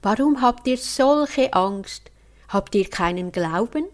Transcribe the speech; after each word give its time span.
Warum 0.00 0.40
habt 0.40 0.68
ihr 0.68 0.78
solche 0.78 1.52
Angst? 1.52 2.12
Habt 2.48 2.74
ihr 2.76 2.88
keinen 2.88 3.32
Glauben? 3.32 3.86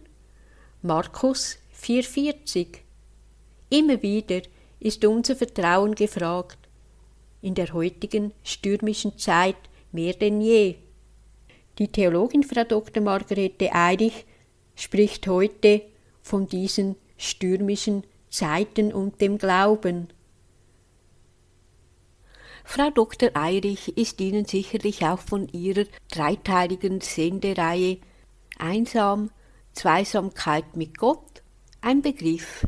Markus 0.83 1.57
4,40 1.80 2.66
Immer 3.71 4.03
wieder 4.03 4.43
ist 4.80 5.03
unser 5.06 5.35
Vertrauen 5.35 5.95
gefragt, 5.95 6.59
in 7.40 7.54
der 7.54 7.72
heutigen 7.72 8.32
stürmischen 8.43 9.17
Zeit 9.17 9.56
mehr 9.93 10.12
denn 10.12 10.43
je. 10.43 10.77
Die 11.79 11.89
Theologin 11.89 12.43
Frau 12.43 12.64
Dr. 12.64 13.02
Margarete 13.02 13.73
Eirich 13.75 14.27
spricht 14.77 15.27
heute 15.27 15.82
von 16.21 16.46
diesen 16.46 16.96
stürmischen 17.16 18.05
Zeiten 18.29 18.93
und 18.93 19.23
dem 19.23 19.39
Glauben. 19.39 20.09
Frau 22.65 22.91
Dr. 22.91 23.31
Eirich 23.35 23.96
ist 23.96 24.21
Ihnen 24.21 24.46
sicherlich 24.46 25.05
auch 25.05 25.21
von 25.21 25.49
ihrer 25.49 25.85
dreiteiligen 26.11 27.00
Sendereihe 27.00 27.99
Einsam, 28.59 29.31
Zweisamkeit 29.75 30.77
mit 30.77 30.99
Gott 30.99 31.43
ein 31.81 32.03
Begriff. 32.03 32.67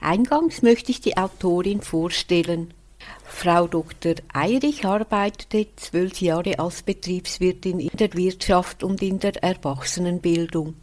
Eingangs 0.00 0.62
möchte 0.62 0.92
ich 0.92 1.00
die 1.00 1.16
Autorin 1.16 1.82
vorstellen. 1.82 2.72
Frau 3.24 3.66
Dr. 3.66 4.14
Eirich 4.32 4.84
arbeitete 4.84 5.66
zwölf 5.76 6.20
Jahre 6.20 6.58
als 6.58 6.82
Betriebswirtin 6.82 7.80
in 7.80 7.96
der 7.96 8.14
Wirtschaft 8.14 8.82
und 8.82 9.02
in 9.02 9.18
der 9.18 9.42
Erwachsenenbildung, 9.42 10.74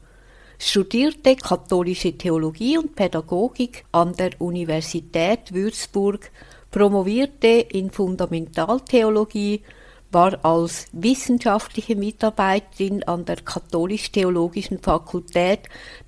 studierte 0.60 1.36
katholische 1.36 2.18
Theologie 2.18 2.78
und 2.78 2.96
Pädagogik 2.96 3.86
an 3.92 4.14
der 4.14 4.32
Universität 4.40 5.54
Würzburg, 5.54 6.32
promovierte 6.78 7.48
in 7.48 7.90
Fundamentaltheologie, 7.90 9.64
war 10.12 10.46
als 10.46 10.86
wissenschaftliche 10.92 11.96
Mitarbeiterin 11.96 13.02
an 13.04 13.26
der 13.26 13.38
Katholisch-Theologischen 13.38 14.78
Fakultät 14.78 15.62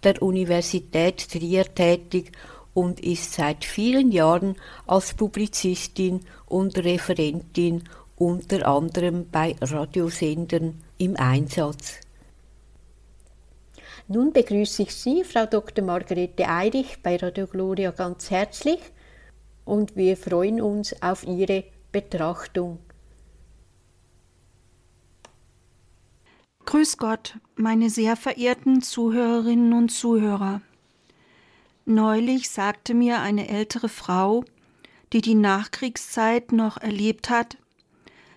der 0.03 0.22
Universität 0.22 1.28
Trier 1.28 1.73
tätig 1.73 2.34
und 2.75 3.00
ist 3.00 3.34
seit 3.34 3.66
vielen 3.66 4.12
Jahren 4.12 4.58
als 4.86 5.16
Publizistin 5.16 6.20
und 6.45 6.78
Referentin 6.78 7.84
unter 8.16 8.67
anderem 8.67 9.25
bei 9.31 9.56
Radiosendern 9.59 10.75
im 11.00 11.17
Einsatz. 11.17 12.00
Nun 14.08 14.31
begrüße 14.34 14.84
ich 14.84 14.94
Sie, 14.94 15.23
Frau 15.23 15.47
Dr. 15.47 15.84
Margarete 15.84 16.47
Eirich, 16.47 17.02
bei 17.02 17.16
Radio 17.16 17.47
Gloria 17.47 17.90
ganz 17.90 18.30
herzlich 18.30 18.80
und 19.70 19.95
wir 19.95 20.17
freuen 20.17 20.59
uns 20.59 21.00
auf 21.02 21.23
Ihre 21.23 21.64
Betrachtung. 21.92 22.80
Grüß 26.66 26.98
Gott, 26.98 27.38
meine 27.56 27.90
sehr 27.90 28.16
verehrten 28.16 28.81
Zuhörerinnen 28.81 29.73
und 29.73 29.90
Zuhörer. 29.90 30.62
Neulich 31.86 32.50
sagte 32.50 32.94
mir 32.94 33.22
eine 33.22 33.47
ältere 33.47 33.90
Frau, 33.90 34.44
die 35.14 35.22
die 35.22 35.36
Nachkriegszeit 35.36 36.52
noch 36.52 36.78
erlebt 36.78 37.30
hat, 37.30 37.58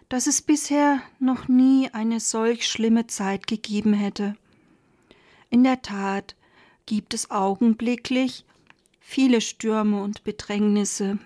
dass 0.08 0.26
es 0.26 0.42
bisher 0.42 1.00
noch 1.18 1.48
nie 1.48 1.88
eine 1.92 2.20
solch 2.20 2.66
schlimme 2.66 3.06
Zeit 3.06 3.46
gegeben 3.46 3.92
hätte. 3.92 4.34
In 5.50 5.64
der 5.64 5.82
Tat 5.82 6.34
gibt 6.86 7.14
es 7.14 7.30
augenblicklich 7.30 8.44
viele 9.02 9.40
Stürme 9.40 10.02
und 10.02 10.24
Bedrängnisse. 10.24 11.18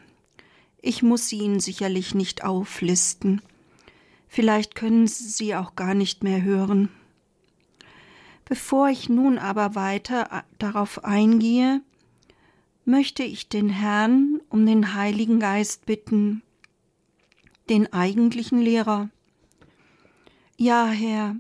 Ich 0.83 1.03
muss 1.03 1.29
sie 1.29 1.39
Ihnen 1.39 1.61
sicherlich 1.61 2.15
nicht 2.15 2.43
auflisten. 2.45 3.43
Vielleicht 4.29 4.75
können 4.75 5.07
Sie 5.07 5.29
sie 5.29 5.55
auch 5.55 5.77
gar 5.77 5.95
nicht 5.95 6.25
mehr 6.25 6.43
hören. 6.43 6.89
Bevor 8.45 8.89
ich 8.89 9.09
nun 9.09 9.39
aber 9.39 9.75
weiter 9.75 10.29
äh, 10.33 10.43
darauf 10.59 11.05
eingehe, 11.05 11.83
möchte 12.85 13.25
ich 13.25 13.49
den 13.49 13.69
Herrn 13.69 14.41
um 14.49 14.65
den 14.65 14.95
Heiligen 14.95 15.41
Geist 15.41 15.87
bitten, 15.87 16.43
den 17.69 17.93
eigentlichen 17.93 18.61
Lehrer. 18.61 19.11
Ja, 20.57 20.87
Herr, 20.87 21.37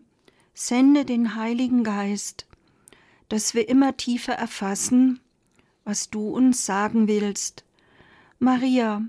sende 0.52 1.04
den 1.04 1.36
Heiligen 1.36 1.84
Geist, 1.84 2.46
dass 3.28 3.54
wir 3.54 3.68
immer 3.68 3.96
tiefer 3.96 4.34
erfassen, 4.34 5.20
was 5.86 6.10
du 6.10 6.28
uns 6.28 6.66
sagen 6.66 7.08
willst. 7.08 7.64
Maria, 8.38 9.00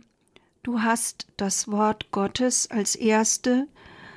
du 0.63 0.81
hast 0.81 1.27
das 1.35 1.69
Wort 1.69 2.11
Gottes 2.11 2.71
als 2.71 2.95
erste 2.95 3.67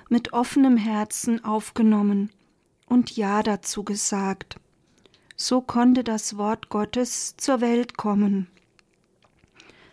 mit 0.09 0.33
offenem 0.33 0.77
Herzen 0.77 1.45
aufgenommen 1.45 2.31
und 2.87 3.17
Ja 3.17 3.43
dazu 3.43 3.83
gesagt 3.83 4.61
so 5.41 5.63
konnte 5.63 6.05
das 6.05 6.37
Wort 6.37 6.69
Gottes 6.69 7.35
zur 7.39 7.63
Welt 7.63 7.97
kommen. 7.97 8.47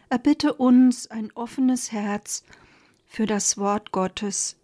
Erbitte 0.09 0.53
uns 0.53 1.07
ein 1.07 1.31
offenes 1.35 1.94
Herz 1.94 2.44
für 3.05 3.25
das 3.25 3.57
Wort 3.57 3.94
Gottes. 3.94 4.57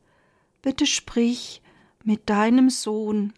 Bitte 0.61 0.85
sprich 0.85 1.61
mit 2.03 2.29
deinem 2.29 2.69
Sohn, 2.69 3.31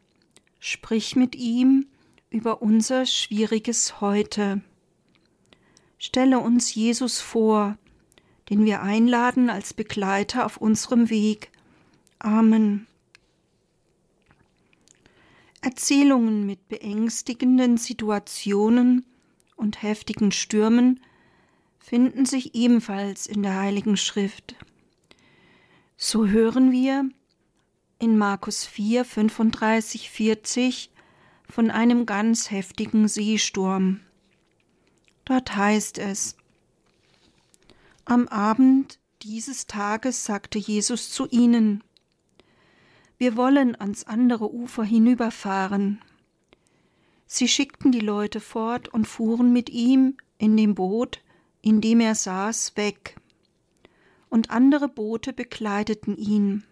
sprich 0.60 1.16
mit 1.16 1.36
ihm 1.36 1.86
über 2.30 2.62
unser 2.62 3.06
schwieriges 3.06 4.02
Heute. 4.02 4.62
Stelle 5.98 6.40
uns 6.40 6.76
Jesus 6.76 7.22
vor, 7.22 7.78
den 8.50 8.66
wir 8.66 8.82
einladen 8.82 9.50
als 9.50 9.74
Begleiter 9.74 10.46
auf 10.46 10.58
unserem 10.58 11.10
Weg. 11.10 11.52
Amen. 12.20 12.88
Erzählungen 15.62 16.46
mit 16.46 16.68
beängstigenden 16.68 17.78
Situationen 17.78 19.06
und 19.56 19.82
heftigen 19.82 20.32
Stürmen 20.32 21.00
finden 21.80 22.26
sich 22.26 22.54
ebenfalls 22.56 23.26
in 23.26 23.42
der 23.42 23.56
Heiligen 23.56 23.98
Schrift. 23.98 24.56
So 25.98 26.28
hören 26.28 26.72
wir 26.72 27.10
in 28.00 28.18
Markus 28.18 28.66
4, 28.66 29.06
35, 29.06 30.10
40 30.10 30.92
von 31.50 31.72
einem 31.72 32.06
ganz 32.06 32.52
heftigen 32.52 33.08
Seesturm. 33.08 34.02
Dort 35.26 35.56
heißt 35.56 35.98
es, 35.98 36.36
Am 38.06 38.28
Abend 38.28 39.00
dieses 39.24 39.66
Tages 39.66 40.26
sagte 40.26 40.60
Jesus 40.60 41.10
zu 41.10 41.28
ihnen, 41.28 41.84
wir 43.18 43.38
wollen 43.38 43.80
ans 43.80 44.04
andere 44.04 44.54
Ufer 44.54 44.84
hinüberfahren. 44.84 46.02
Sie 47.26 47.48
schickten 47.48 47.92
die 47.92 48.02
Leute 48.02 48.40
fort 48.40 48.90
und 48.90 49.08
fuhren 49.08 49.54
mit 49.54 49.70
ihm 49.70 50.18
in 50.38 50.58
dem 50.58 50.76
Boot, 50.76 51.22
in 51.62 51.82
dem 51.82 52.02
er 52.02 52.14
saß, 52.14 52.74
weg. 52.76 53.16
Und 54.30 54.52
andere 54.52 54.90
Boote 54.90 55.34
begleiteten 55.34 56.18
ihn. 56.18 56.64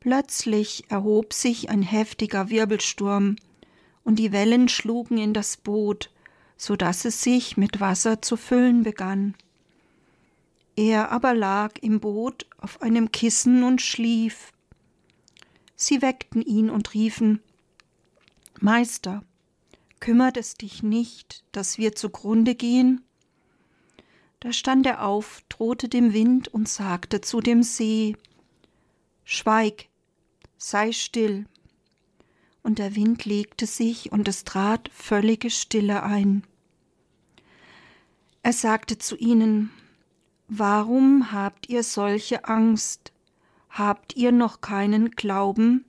Plötzlich 0.00 0.84
erhob 0.90 1.32
sich 1.32 1.70
ein 1.70 1.82
heftiger 1.82 2.48
Wirbelsturm, 2.48 3.36
und 4.04 4.18
die 4.18 4.32
Wellen 4.32 4.68
schlugen 4.68 5.18
in 5.18 5.32
das 5.32 5.56
Boot, 5.56 6.10
so 6.56 6.76
dass 6.76 7.04
es 7.04 7.22
sich 7.22 7.56
mit 7.56 7.80
Wasser 7.80 8.22
zu 8.22 8.36
füllen 8.36 8.82
begann. 8.84 9.34
Er 10.76 11.10
aber 11.10 11.34
lag 11.34 11.72
im 11.80 12.00
Boot 12.00 12.46
auf 12.58 12.82
einem 12.82 13.10
Kissen 13.10 13.64
und 13.64 13.80
schlief. 13.80 14.52
Sie 15.76 16.02
weckten 16.02 16.42
ihn 16.42 16.70
und 16.70 16.94
riefen 16.94 17.40
Meister, 18.60 19.24
kümmert 20.00 20.36
es 20.36 20.54
dich 20.54 20.82
nicht, 20.82 21.44
dass 21.52 21.76
wir 21.76 21.94
zugrunde 21.94 22.54
gehen? 22.54 23.02
Da 24.40 24.52
stand 24.52 24.86
er 24.86 25.04
auf, 25.04 25.42
drohte 25.48 25.88
dem 25.88 26.12
Wind 26.12 26.48
und 26.48 26.68
sagte 26.68 27.20
zu 27.20 27.40
dem 27.40 27.62
See 27.62 28.16
Schweig, 29.24 29.88
sei 30.58 30.92
still. 30.92 31.46
Und 32.64 32.78
der 32.78 32.96
Wind 32.96 33.26
legte 33.26 33.66
sich 33.66 34.10
und 34.10 34.26
es 34.26 34.42
trat 34.42 34.88
völlige 34.88 35.50
Stille 35.50 36.02
ein. 36.02 36.44
Er 38.42 38.54
sagte 38.54 38.98
zu 38.98 39.16
ihnen 39.16 39.70
Warum 40.48 41.30
habt 41.30 41.68
ihr 41.68 41.82
solche 41.82 42.46
Angst? 42.46 43.12
Habt 43.68 44.16
ihr 44.16 44.32
noch 44.32 44.62
keinen 44.62 45.10
Glauben? 45.10 45.84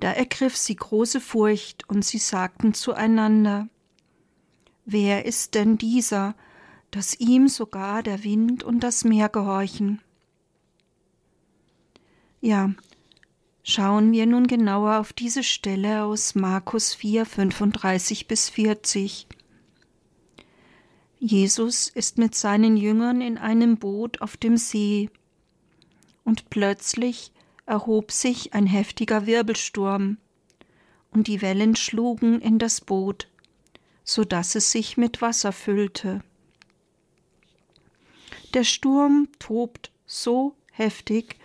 Da 0.00 0.12
ergriff 0.12 0.56
sie 0.56 0.76
große 0.76 1.20
Furcht, 1.20 1.88
und 1.88 2.02
sie 2.04 2.18
sagten 2.18 2.72
zueinander 2.72 3.68
Wer 4.86 5.26
ist 5.26 5.54
denn 5.54 5.76
dieser, 5.76 6.34
dass 6.90 7.20
ihm 7.20 7.48
sogar 7.48 8.02
der 8.02 8.24
Wind 8.24 8.62
und 8.62 8.80
das 8.80 9.04
Meer 9.04 9.28
gehorchen? 9.28 10.00
Ja, 12.40 12.70
schauen 13.68 14.12
wir 14.12 14.26
nun 14.26 14.46
genauer 14.46 15.00
auf 15.00 15.12
diese 15.12 15.42
Stelle 15.42 16.04
aus 16.04 16.36
Markus 16.36 16.94
4, 16.94 17.26
35 17.26 18.28
bis 18.28 18.48
40. 18.48 19.26
Jesus 21.18 21.88
ist 21.88 22.16
mit 22.16 22.36
seinen 22.36 22.76
Jüngern 22.76 23.20
in 23.20 23.36
einem 23.36 23.76
Boot 23.76 24.22
auf 24.22 24.36
dem 24.36 24.56
See 24.56 25.10
und 26.22 26.48
plötzlich 26.48 27.32
erhob 27.66 28.12
sich 28.12 28.54
ein 28.54 28.66
heftiger 28.66 29.26
Wirbelsturm, 29.26 30.18
und 31.10 31.26
die 31.26 31.42
Wellen 31.42 31.74
schlugen 31.74 32.40
in 32.40 32.60
das 32.60 32.80
Boot, 32.80 33.28
so 34.04 34.22
dass 34.22 34.54
es 34.54 34.70
sich 34.70 34.96
mit 34.96 35.22
Wasser 35.22 35.50
füllte. 35.50 36.22
Der 38.54 38.62
Sturm 38.62 39.28
tobt 39.40 39.90
so 40.04 40.54
heftig, 40.70 41.36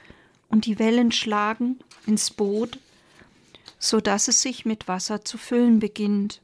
und 0.49 0.65
die 0.65 0.77
Wellen 0.77 1.11
schlagen 1.11 1.79
ins 2.07 2.31
Boot, 2.31 2.79
so 3.79 3.99
dass 3.99 4.27
es 4.27 4.41
sich 4.41 4.65
mit 4.65 4.87
Wasser 4.87 5.25
zu 5.25 5.37
füllen 5.37 5.79
beginnt. 5.79 6.41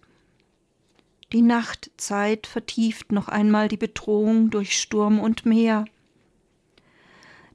Die 1.34 1.42
Nachtzeit 1.42 2.48
vertieft 2.48 3.12
noch 3.12 3.28
einmal 3.28 3.68
die 3.68 3.78
Bedrohung 3.78 4.50
durch 4.50 4.80
Sturm 4.80 5.20
und 5.20 5.46
Meer. 5.46 5.86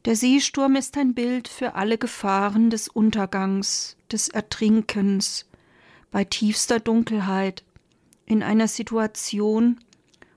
Der 0.05 0.17
Seesturm 0.17 0.77
ist 0.77 0.97
ein 0.99 1.15
Bild 1.15 1.49
für 1.49 1.75
alle 1.75 1.97
Gefahren 1.97 2.71
des 2.71 2.89
Untergangs, 2.89 3.97
des 4.11 4.29
Ertrinkens, 4.29 5.47
bei 6.11 6.25
tiefster 6.25 6.81
Dunkelheit, 6.81 7.63
in 8.27 8.43
einer 8.43 8.69
Situation, 8.69 9.81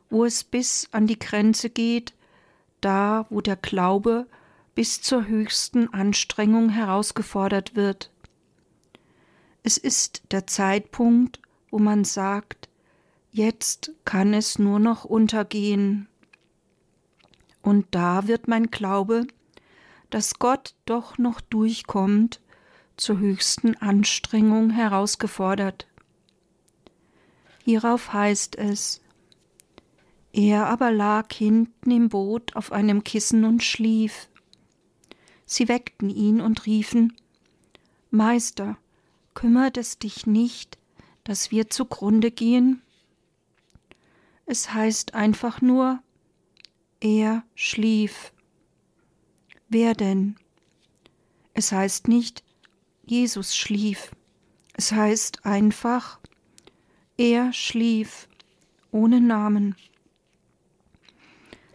wo 0.10 0.24
es 0.24 0.44
bis 0.44 0.88
an 0.92 1.08
die 1.08 1.20
Grenze 1.20 1.70
geht, 1.70 2.14
da 2.80 3.26
wo 3.30 3.42
der 3.42 3.56
Glaube 3.56 4.28
bis 4.76 5.02
zur 5.02 5.28
höchsten 5.28 5.94
Anstrengung 5.94 6.70
herausgefordert 6.70 7.76
wird. 7.76 8.12
Es 9.64 9.78
ist 9.78 10.24
der 10.32 10.46
Zeitpunkt, 10.46 11.40
wo 11.72 11.80
man 11.80 12.04
sagt, 12.04 12.70
jetzt 13.32 13.92
kann 14.04 14.34
es 14.34 14.60
nur 14.60 14.80
noch 14.80 15.06
untergehen. 15.06 16.08
Und 17.62 17.88
da 17.92 18.28
wird 18.28 18.48
mein 18.48 18.70
Glaube, 18.70 19.26
dass 20.10 20.38
Gott 20.40 20.76
doch 20.86 21.18
noch 21.18 21.42
durchkommt, 21.42 22.42
zur 22.98 23.18
höchsten 23.18 23.76
Anstrengung 23.78 24.70
herausgefordert. 24.70 25.88
Hierauf 27.64 28.14
heißt 28.14 28.56
es, 28.58 29.02
er 30.32 30.68
aber 30.68 30.92
lag 30.92 31.34
hinten 31.34 31.92
im 31.92 32.10
Boot 32.10 32.56
auf 32.56 32.72
einem 32.72 33.04
Kissen 33.04 33.44
und 33.44 33.64
schlief. 33.64 34.30
Sie 35.46 35.68
weckten 35.68 36.10
ihn 36.10 36.42
und 36.42 36.66
riefen 36.66 37.14
Meister, 38.16 38.78
kümmert 39.34 39.78
es 39.78 40.00
dich 40.00 40.26
nicht, 40.26 40.78
dass 41.26 41.52
wir 41.52 41.70
zugrunde 41.70 42.32
gehen? 42.32 42.82
Es 44.46 44.74
heißt 44.74 45.14
einfach 45.14 45.62
nur, 45.62 46.02
er 47.02 47.44
schlief. 47.56 48.32
Wer 49.68 49.96
denn? 49.96 50.38
Es 51.54 51.72
heißt 51.72 52.08
nicht, 52.08 52.44
Jesus 53.06 53.56
schlief. 53.56 54.12
Es 54.74 54.92
heißt 54.92 55.46
einfach, 55.46 56.20
er 57.18 57.52
schlief, 57.52 58.30
ohne 58.92 59.20
Namen. 59.20 59.76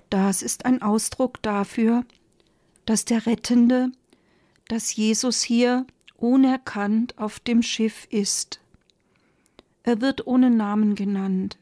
Das 0.09 0.43
ist 0.43 0.65
ein 0.65 0.81
Ausdruck 0.81 1.43
dafür, 1.43 2.05
dass 2.91 3.05
der 3.05 3.25
Rettende, 3.25 3.93
dass 4.67 4.97
Jesus 4.97 5.43
hier 5.43 5.87
unerkannt 6.17 7.17
auf 7.19 7.39
dem 7.39 7.63
Schiff 7.63 8.09
ist. 8.11 8.61
Er 9.85 10.01
wird 10.01 10.27
ohne 10.27 10.51
Namen 10.51 10.97
genannt. 10.97 11.57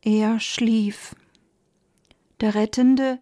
Er 0.00 0.38
schlief. 0.38 1.16
Der 2.40 2.54
Rettende 2.54 3.18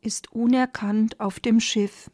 ist 0.00 0.32
unerkannt 0.32 1.20
auf 1.20 1.38
dem 1.38 1.60
Schiff. 1.60 2.10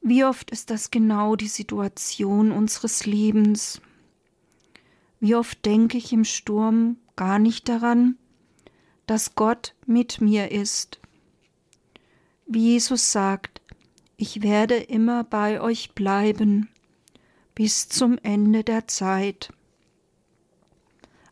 Wie 0.00 0.22
oft 0.22 0.52
ist 0.52 0.70
das 0.70 0.92
genau 0.92 1.34
die 1.34 1.48
Situation 1.48 2.52
unseres 2.52 3.04
Lebens? 3.04 3.80
Wie 5.18 5.34
oft 5.34 5.66
denke 5.66 5.98
ich 5.98 6.12
im 6.12 6.24
Sturm 6.24 6.98
gar 7.16 7.40
nicht 7.40 7.68
daran, 7.68 8.16
dass 9.08 9.34
Gott 9.34 9.74
mit 9.86 10.20
mir 10.20 10.52
ist 10.52 11.00
wie 12.46 12.72
Jesus 12.72 13.12
sagt, 13.12 13.60
ich 14.16 14.42
werde 14.42 14.76
immer 14.76 15.24
bei 15.24 15.60
euch 15.60 15.92
bleiben 15.92 16.68
bis 17.54 17.88
zum 17.88 18.18
Ende 18.22 18.64
der 18.64 18.86
Zeit. 18.86 19.52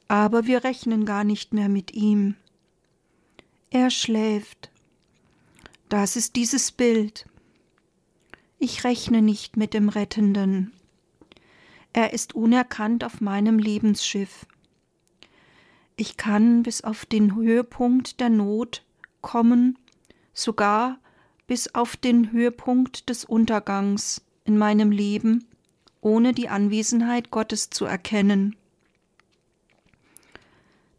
Aber 0.09 0.47
wir 0.47 0.65
rechnen 0.65 1.05
gar 1.05 1.25
nicht 1.25 1.53
mehr 1.55 1.69
mit 1.69 1.93
ihm. 1.93 2.35
Er 3.71 3.91
schläft. 3.91 4.71
Das 5.89 6.17
ist 6.17 6.37
dieses 6.37 6.73
Bild. 6.73 7.27
Ich 8.59 8.85
rechne 8.85 9.23
nicht 9.23 9.57
mit 9.57 9.75
dem 9.75 9.89
Rettenden. 9.89 10.73
Er 11.93 12.13
ist 12.13 12.35
unerkannt 12.35 13.05
auf 13.05 13.21
meinem 13.21 13.59
Lebensschiff. 13.59 14.47
Ich 15.97 16.17
kann 16.17 16.63
bis 16.65 16.83
auf 16.83 17.07
den 17.07 17.35
Höhepunkt 17.35 18.19
der 18.21 18.31
Not 18.31 18.83
kommen, 19.21 19.79
sogar 20.33 20.99
bis 21.47 21.75
auf 21.75 21.97
den 21.97 22.33
Höhepunkt 22.33 23.09
des 23.09 23.25
Untergangs 23.25 24.23
in 24.45 24.59
meinem 24.59 24.91
Leben, 24.91 25.47
ohne 26.01 26.33
die 26.33 26.49
Anwesenheit 26.49 27.31
Gottes 27.31 27.71
zu 27.71 27.85
erkennen. 27.85 28.57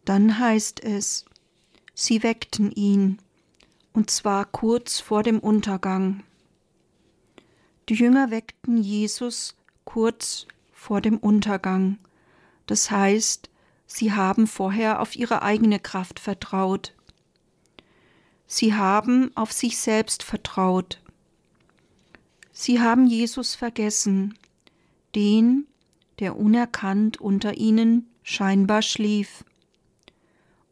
Dann 0.03 0.39
heißt 0.39 0.83
es, 0.83 1.25
sie 1.93 2.23
weckten 2.23 2.71
ihn, 2.71 3.19
und 3.93 4.09
zwar 4.09 4.45
kurz 4.45 4.99
vor 4.99 5.23
dem 5.23 5.39
Untergang. 5.39 6.23
Die 7.89 7.95
Jünger 7.95 8.31
weckten 8.31 8.77
Jesus 8.77 9.55
kurz 9.83 10.47
vor 10.73 11.01
dem 11.01 11.17
Untergang, 11.17 11.97
das 12.67 12.89
heißt, 12.89 13.49
sie 13.85 14.13
haben 14.13 14.47
vorher 14.47 14.99
auf 14.99 15.15
ihre 15.15 15.43
eigene 15.43 15.79
Kraft 15.79 16.19
vertraut. 16.19 16.94
Sie 18.47 18.73
haben 18.73 19.31
auf 19.35 19.51
sich 19.51 19.77
selbst 19.77 20.23
vertraut. 20.23 21.01
Sie 22.51 22.79
haben 22.79 23.07
Jesus 23.07 23.55
vergessen, 23.55 24.37
den, 25.15 25.67
der 26.19 26.37
unerkannt 26.37 27.19
unter 27.19 27.57
ihnen 27.57 28.07
scheinbar 28.23 28.81
schlief. 28.81 29.43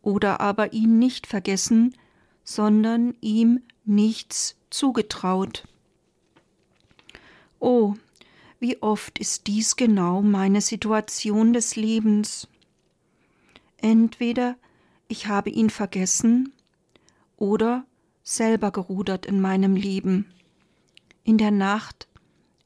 Oder 0.02 0.40
aber 0.40 0.74
ihn 0.74 1.00
nicht 1.00 1.28
vergessen, 1.28 1.96
sondern 2.44 3.16
ihm 3.22 3.62
nichts 3.86 4.56
zugetraut. 4.70 5.68
Oh, 7.60 7.96
wie 8.60 8.82
oft 8.82 9.20
ist 9.20 9.48
dies 9.48 9.76
genau 9.76 10.22
meine 10.22 10.62
Situation 10.62 11.54
des 11.54 11.76
Lebens. 11.76 12.48
Entweder 13.78 14.56
ich 15.08 15.28
habe 15.28 15.50
ihn 15.50 15.70
vergessen 15.70 16.54
oder 17.44 17.86
selber 18.24 18.72
gerudert 18.72 19.26
in 19.26 19.42
meinem 19.42 19.76
Leben, 19.76 20.34
in 21.26 21.38
der 21.38 21.52
Nacht, 21.52 22.08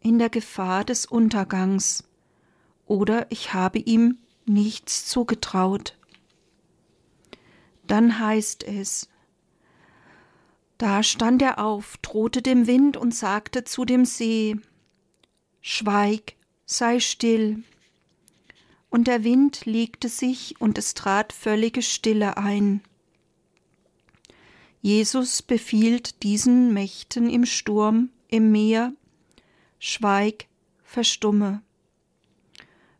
in 0.02 0.20
der 0.20 0.30
Gefahr 0.30 0.86
des 0.86 1.08
Untergangs, 1.08 2.04
oder 2.86 3.26
ich 3.32 3.56
habe 3.56 3.80
ihm 3.80 4.20
nichts 4.46 5.08
zugetraut. 5.08 5.98
Dann 7.88 8.20
heißt 8.20 8.66
es, 8.66 9.10
da 10.78 11.02
stand 11.02 11.42
er 11.42 11.58
auf, 11.58 11.98
drohte 12.04 12.44
dem 12.44 12.68
Wind 12.68 12.98
und 12.98 13.16
sagte 13.16 13.64
zu 13.64 13.84
dem 13.84 14.06
See, 14.06 14.58
Schweig, 15.60 16.36
sei 16.68 17.00
still. 17.00 17.64
Und 18.92 19.08
der 19.08 19.24
Wind 19.24 19.66
legte 19.66 20.08
sich 20.08 20.62
und 20.62 20.78
es 20.78 20.94
trat 20.94 21.34
völlige 21.34 21.82
Stille 21.82 22.38
ein. 22.38 22.84
Jesus 24.82 25.42
befiehlt 25.42 26.24
diesen 26.24 26.74
Mächten 26.74 27.30
im 27.30 27.46
Sturm, 27.46 28.10
im 28.28 28.52
Meer, 28.52 28.94
Schweig, 29.80 30.48
verstumme. 30.84 31.62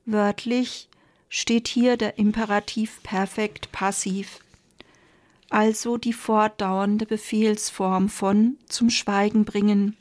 Wörtlich 0.06 0.90
steht 1.30 1.68
hier 1.68 1.98
der 1.98 2.18
Imperativ 2.18 3.02
perfekt 3.04 3.72
passiv, 3.72 4.40
also 5.50 5.98
die 5.98 6.14
fortdauernde 6.14 7.06
Befehlsform 7.06 8.10
von 8.10 8.58
zum 8.68 8.90
Schweigen 8.90 9.46
bringen. 9.46 9.96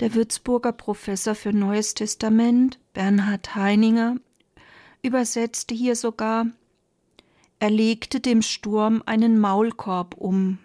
Der 0.00 0.14
Würzburger 0.14 0.72
Professor 0.72 1.34
für 1.34 1.52
Neues 1.52 1.94
Testament, 1.94 2.78
Bernhard 2.94 3.54
Heininger, 3.54 4.16
übersetzte 5.02 5.74
hier 5.74 5.94
sogar 5.94 6.46
er 7.60 7.70
legte 7.70 8.20
dem 8.20 8.42
Sturm 8.42 9.02
einen 9.06 9.38
Maulkorb 9.38 10.14
um. 10.16 10.58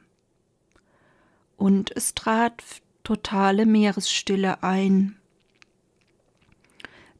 Und 1.57 1.95
es 1.95 2.15
trat 2.15 2.63
totale 3.03 3.65
Meeresstille 3.65 4.63
ein. 4.63 5.15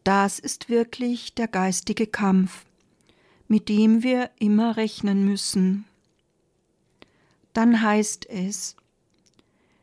Das 0.04 0.40
ist 0.40 0.70
wirklich 0.70 1.34
der 1.36 1.48
geistige 1.48 2.08
Kampf, 2.08 2.66
mit 3.48 3.70
dem 3.70 4.04
wir 4.04 4.32
immer 4.40 4.78
rechnen 4.78 5.26
müssen. 5.26 5.86
Dann 7.54 7.82
heißt 7.82 8.28
es, 8.30 8.76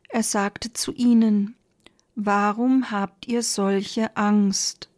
Er 0.09 0.23
sagte 0.23 0.73
zu 0.73 0.93
ihnen, 0.93 1.55
Warum 2.15 2.91
habt 2.91 3.29
ihr 3.29 3.43
solche 3.43 4.17
Angst? 4.17 4.89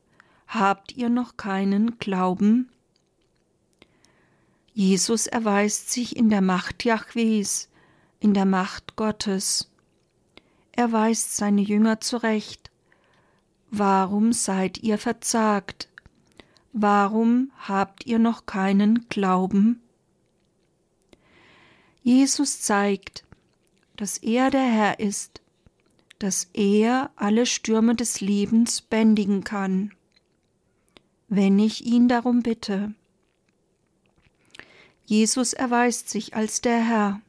Habt 0.47 0.97
ihr 0.97 1.09
noch 1.09 1.37
keinen 1.37 1.99
Glauben? 1.99 2.71
Jesus 4.79 5.27
erweist 5.27 5.91
sich 5.91 6.15
in 6.15 6.31
der 6.31 6.41
Macht 6.41 6.85
Jahwes, 6.85 7.69
in 8.21 8.33
der 8.33 8.45
Macht 8.45 8.95
Gottes. 8.95 9.69
Er 10.71 10.93
weist 10.93 11.37
seine 11.37 11.63
Jünger 11.63 12.01
zurecht. 12.01 12.71
Warum 13.73 14.33
seid 14.33 14.79
ihr 14.79 14.97
verzagt? 14.97 15.89
Warum 16.73 17.51
habt 17.59 18.07
ihr 18.07 18.21
noch 18.21 18.47
keinen 18.47 19.09
Glauben? 19.09 19.83
Jesus 22.05 22.61
zeigt, 22.61 23.25
dass 23.97 24.17
er 24.19 24.49
der 24.53 24.63
Herr 24.63 25.01
ist, 25.01 25.43
dass 26.21 26.51
er 26.53 27.11
alle 27.17 27.47
Stürme 27.47 27.97
des 27.97 28.21
Lebens 28.21 28.81
bändigen 28.83 29.43
kann, 29.43 29.93
wenn 31.27 31.59
ich 31.59 31.85
ihn 31.85 32.07
darum 32.07 32.45
bitte. 32.45 32.95
Jesus 35.09 35.55
erweist 35.55 36.11
sich 36.11 36.37
als 36.37 36.61
der 36.61 36.85
Herr, 36.85 37.23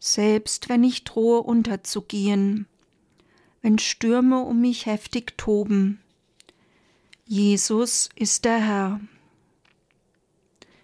selbst 0.00 0.68
wenn 0.68 0.82
ich 0.82 1.04
drohe 1.04 1.40
unterzugehen, 1.40 2.66
wenn 3.60 3.78
Stürme 3.78 4.40
um 4.40 4.60
mich 4.60 4.86
heftig 4.86 5.38
toben. 5.38 6.00
Jesus 7.24 8.08
ist 8.16 8.44
der 8.44 8.58
Herr. 8.58 9.00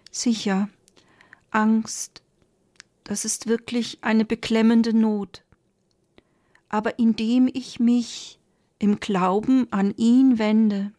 Sicher, 0.09 0.69
Angst, 1.51 2.21
das 3.03 3.25
ist 3.25 3.47
wirklich 3.47 3.97
eine 3.99 4.23
beklemmende 4.23 4.93
Not. 4.93 5.43
Aber 6.69 6.97
indem 6.97 7.49
ich 7.53 7.81
mich 7.81 8.39
im 8.79 9.01
Glauben 9.01 9.67
an 9.73 9.93
ihn 9.97 10.39
wende, 10.39 10.93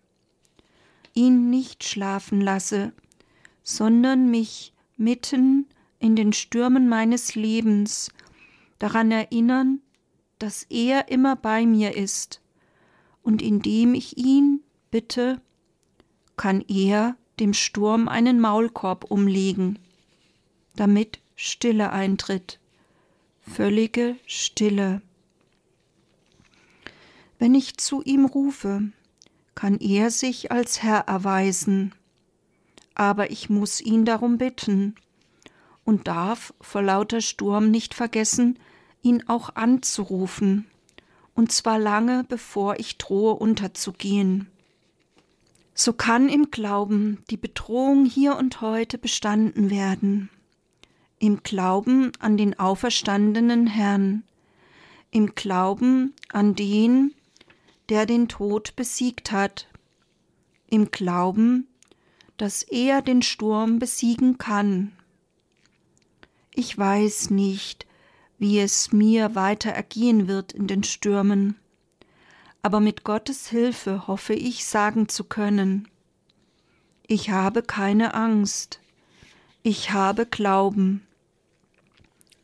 ihn 1.14 1.48
nicht 1.48 1.84
schlafen 1.84 2.42
lasse, 2.42 2.92
sondern 3.62 4.30
mich 4.30 4.74
mitten 5.00 5.66
in 5.98 6.14
den 6.14 6.32
Stürmen 6.32 6.88
meines 6.88 7.34
Lebens 7.34 8.12
daran 8.78 9.10
erinnern, 9.10 9.80
dass 10.38 10.64
er 10.64 11.08
immer 11.08 11.36
bei 11.36 11.66
mir 11.66 11.96
ist, 11.96 12.40
und 13.22 13.42
indem 13.42 13.94
ich 13.94 14.16
ihn 14.16 14.60
bitte, 14.90 15.40
kann 16.36 16.64
er 16.68 17.16
dem 17.38 17.52
Sturm 17.52 18.08
einen 18.08 18.40
Maulkorb 18.40 19.04
umlegen, 19.04 19.78
damit 20.76 21.20
Stille 21.36 21.90
eintritt, 21.90 22.60
völlige 23.40 24.16
Stille. 24.26 25.02
Wenn 27.38 27.54
ich 27.54 27.76
zu 27.78 28.02
ihm 28.02 28.24
rufe, 28.26 28.90
kann 29.54 29.78
er 29.78 30.10
sich 30.10 30.52
als 30.52 30.82
Herr 30.82 31.00
erweisen, 31.00 31.94
aber 33.00 33.30
ich 33.30 33.48
muss 33.48 33.80
ihn 33.80 34.04
darum 34.04 34.36
bitten 34.36 34.94
und 35.84 36.06
darf 36.06 36.52
vor 36.60 36.82
lauter 36.82 37.22
Sturm 37.22 37.70
nicht 37.70 37.94
vergessen, 37.94 38.58
ihn 39.00 39.26
auch 39.26 39.56
anzurufen, 39.56 40.66
und 41.34 41.50
zwar 41.50 41.78
lange 41.78 42.24
bevor 42.28 42.78
ich 42.78 42.98
drohe 42.98 43.36
unterzugehen. 43.36 44.50
So 45.72 45.94
kann 45.94 46.28
im 46.28 46.50
Glauben 46.50 47.24
die 47.30 47.38
Bedrohung 47.38 48.04
hier 48.04 48.36
und 48.36 48.60
heute 48.60 48.98
bestanden 48.98 49.70
werden, 49.70 50.28
im 51.18 51.42
Glauben 51.42 52.12
an 52.18 52.36
den 52.36 52.58
auferstandenen 52.58 53.66
Herrn, 53.66 54.24
im 55.10 55.34
Glauben 55.34 56.12
an 56.30 56.54
den, 56.54 57.14
der 57.88 58.04
den 58.04 58.28
Tod 58.28 58.76
besiegt 58.76 59.32
hat, 59.32 59.68
im 60.68 60.90
Glauben, 60.90 61.66
dass 62.40 62.62
er 62.62 63.02
den 63.02 63.20
Sturm 63.20 63.78
besiegen 63.78 64.38
kann. 64.38 64.92
Ich 66.54 66.76
weiß 66.76 67.28
nicht, 67.28 67.86
wie 68.38 68.60
es 68.60 68.92
mir 68.92 69.34
weiter 69.34 69.72
ergehen 69.72 70.26
wird 70.26 70.52
in 70.52 70.66
den 70.66 70.82
Stürmen, 70.82 71.56
aber 72.62 72.80
mit 72.80 73.04
Gottes 73.04 73.48
Hilfe 73.48 74.06
hoffe 74.06 74.32
ich 74.32 74.64
sagen 74.64 75.06
zu 75.06 75.24
können, 75.24 75.86
ich 77.06 77.28
habe 77.28 77.62
keine 77.62 78.14
Angst, 78.14 78.80
ich 79.62 79.92
habe 79.92 80.24
Glauben. 80.24 81.06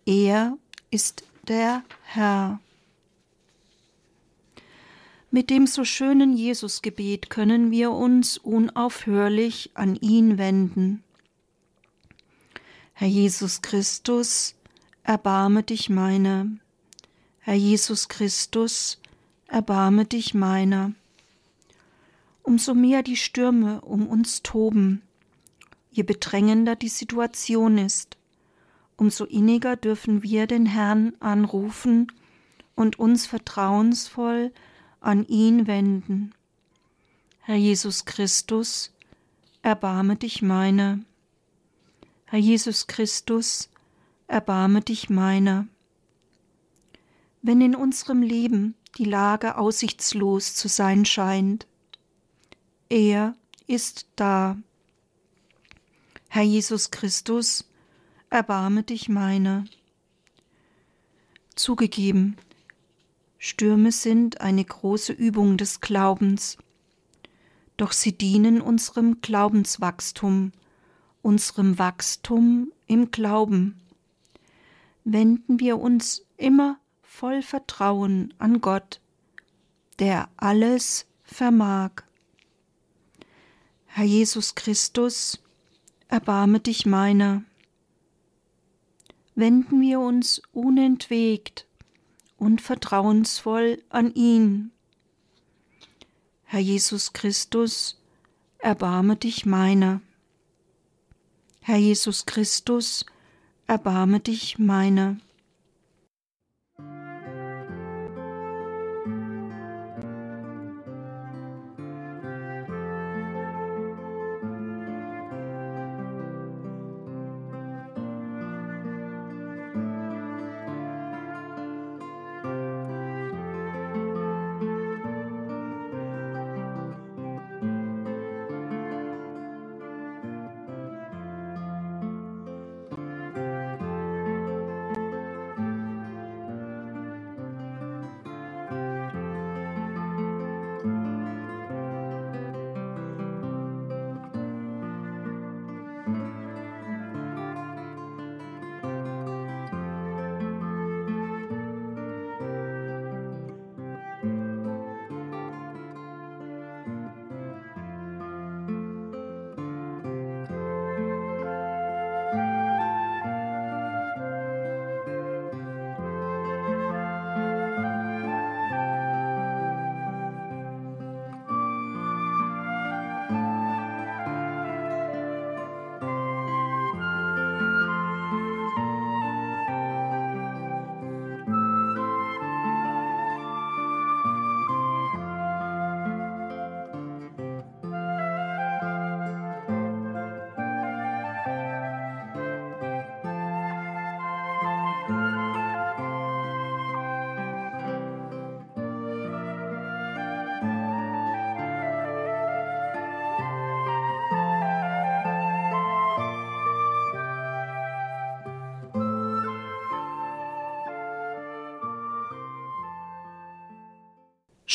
Er 0.05 0.59
ist 0.91 1.25
der 1.49 1.83
Herr. 2.03 2.61
Mit 5.31 5.51
dem 5.51 5.67
so 5.67 5.85
schönen 5.85 6.37
Jesusgebet 6.37 7.31
können 7.31 7.71
wir 7.71 7.91
uns 7.91 8.39
unaufhörlich 8.39 9.71
an 9.75 9.97
ihn 9.97 10.39
wenden. 10.39 11.03
Herr 12.93 13.09
Jesus 13.09 13.61
Christus, 13.61 14.55
erbarme 15.03 15.65
dich 15.65 15.91
meiner. 15.91 16.47
Herr 17.41 17.55
Jesus 17.55 18.09
Christus, 18.09 19.01
erbarme 19.49 20.05
dich 20.05 20.33
meiner. 20.33 20.93
Umso 22.43 22.75
mehr 22.75 23.03
die 23.03 23.17
Stürme 23.17 23.81
um 23.81 24.07
uns 24.07 24.43
toben, 24.43 25.03
je 25.91 26.05
bedrängender 26.05 26.77
die 26.77 26.89
Situation 26.89 27.79
ist, 27.79 28.17
umso 28.97 29.25
inniger 29.25 29.75
dürfen 29.75 30.23
wir 30.23 30.47
den 30.47 30.67
Herrn 30.67 31.15
anrufen 31.19 32.13
und 32.77 32.99
uns 33.01 33.27
vertrauensvoll 33.27 34.53
an 35.07 35.25
ihn 35.29 35.69
wenden. 35.69 36.35
Herr 37.39 37.55
Jesus 37.55 38.07
Christus, 38.07 38.93
erbarme 39.63 40.17
dich 40.17 40.43
meiner. 40.43 40.99
Herr 42.25 42.41
Jesus 42.41 42.89
Christus, 42.89 43.69
erbarme 44.27 44.81
dich 44.81 45.09
meiner. 45.09 45.69
Wenn 47.41 47.61
in 47.61 47.77
unserem 47.77 48.21
Leben 48.21 48.75
die 48.99 49.05
Lage 49.05 49.59
aussichtslos 49.59 50.57
zu 50.57 50.67
sein 50.67 51.05
scheint, 51.05 51.69
er 52.89 53.37
ist 53.69 54.09
da. 54.17 54.57
Herr 56.29 56.43
Jesus 56.43 56.91
Christus, 56.91 57.65
erbarme 58.29 58.83
dich 58.83 59.09
meiner. 59.09 59.67
Zugegeben, 61.55 62.37
Stürme 63.49 63.93
sind 63.93 64.41
eine 64.41 64.65
große 64.65 65.13
Übung 65.13 65.57
des 65.57 65.81
Glaubens, 65.81 66.59
doch 67.77 67.93
sie 67.93 68.11
dienen 68.11 68.61
unserem 68.61 69.21
Glaubenswachstum, 69.21 70.51
unserem 71.23 71.79
Wachstum 71.79 72.73
im 72.89 73.13
Glauben. 73.13 73.81
Wenden 75.05 75.61
wir 75.61 75.79
uns 75.79 76.25
immer 76.37 76.81
voll 77.03 77.41
Vertrauen 77.41 78.35
an 78.39 78.61
Gott, 78.61 79.01
der 80.01 80.29
alles 80.37 81.07
vermag. 81.23 82.03
Herr 83.85 84.07
Jesus 84.07 84.57
Christus, 84.57 85.39
erbarme 86.09 86.59
dich 86.59 86.85
meiner. 86.85 87.45
Wenden 89.37 89.81
wir 89.81 90.01
uns 90.01 90.43
unentwegt 90.53 91.66
und 92.37 92.61
vertrauensvoll 92.61 93.83
an 93.89 94.15
ihn. 94.15 94.73
Herr 96.45 96.61
Jesus 96.61 97.13
Christus, 97.13 98.01
erbarme 98.59 99.17
dich 99.17 99.47
meiner. 99.47 100.01
Herr 101.61 101.79
Jesus 101.79 102.27
Christus, 102.27 103.05
erbarme 103.67 104.21
dich 104.21 104.59
meiner. 104.59 105.17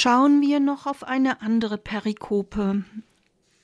Schauen 0.03 0.41
wir 0.41 0.59
noch 0.59 0.87
auf 0.87 1.03
eine 1.03 1.43
andere 1.43 1.77
Perikope, 1.77 2.83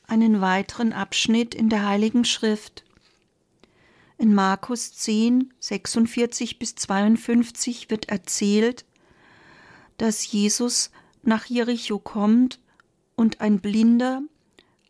einen 0.06 0.39
weiteren 0.39 0.94
Abschnitt 0.94 1.56
in 1.56 1.67
der 1.67 1.84
Heiligen 1.88 2.25
Schrift. 2.25 2.84
In 4.20 4.36
Markus 4.36 4.94
10, 4.94 5.51
46 5.60 6.60
bis 6.60 6.75
52 6.75 7.89
wird 7.89 8.10
erzählt, 8.10 8.86
dass 9.98 10.32
Jesus 10.32 10.91
nach 11.24 11.46
Jericho 11.46 11.98
kommt 11.98 12.60
und 13.15 13.41
ein 13.41 13.60
Blinder 13.60 14.22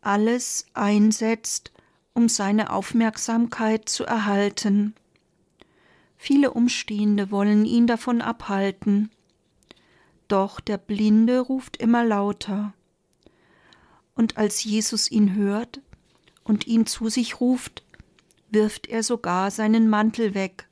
alles 0.02 0.66
einsetzt, 0.74 1.72
um 2.12 2.28
seine 2.28 2.70
Aufmerksamkeit 2.70 3.88
zu 3.88 4.04
erhalten. 4.04 4.94
Viele 6.18 6.50
Umstehende 6.50 7.30
wollen 7.30 7.64
ihn 7.64 7.86
davon 7.86 8.20
abhalten. 8.20 9.10
Doch 10.28 10.60
der 10.60 10.78
Blinde 10.78 11.40
ruft 11.40 11.78
immer 11.78 12.04
lauter. 12.04 12.74
Und 14.14 14.36
als 14.36 14.62
Jesus 14.64 15.10
ihn 15.10 15.34
hört 15.34 15.80
und 16.44 16.66
ihn 16.66 16.86
zu 16.86 17.08
sich 17.08 17.40
ruft, 17.40 17.82
wirft 18.50 18.86
er 18.86 19.02
sogar 19.02 19.50
seinen 19.50 19.88
Mantel 19.88 20.34
weg 20.34 20.68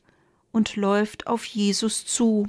und 0.53 0.77
läuft 0.77 1.27
auf 1.27 1.45
Jesus 1.45 2.05
zu. 2.07 2.49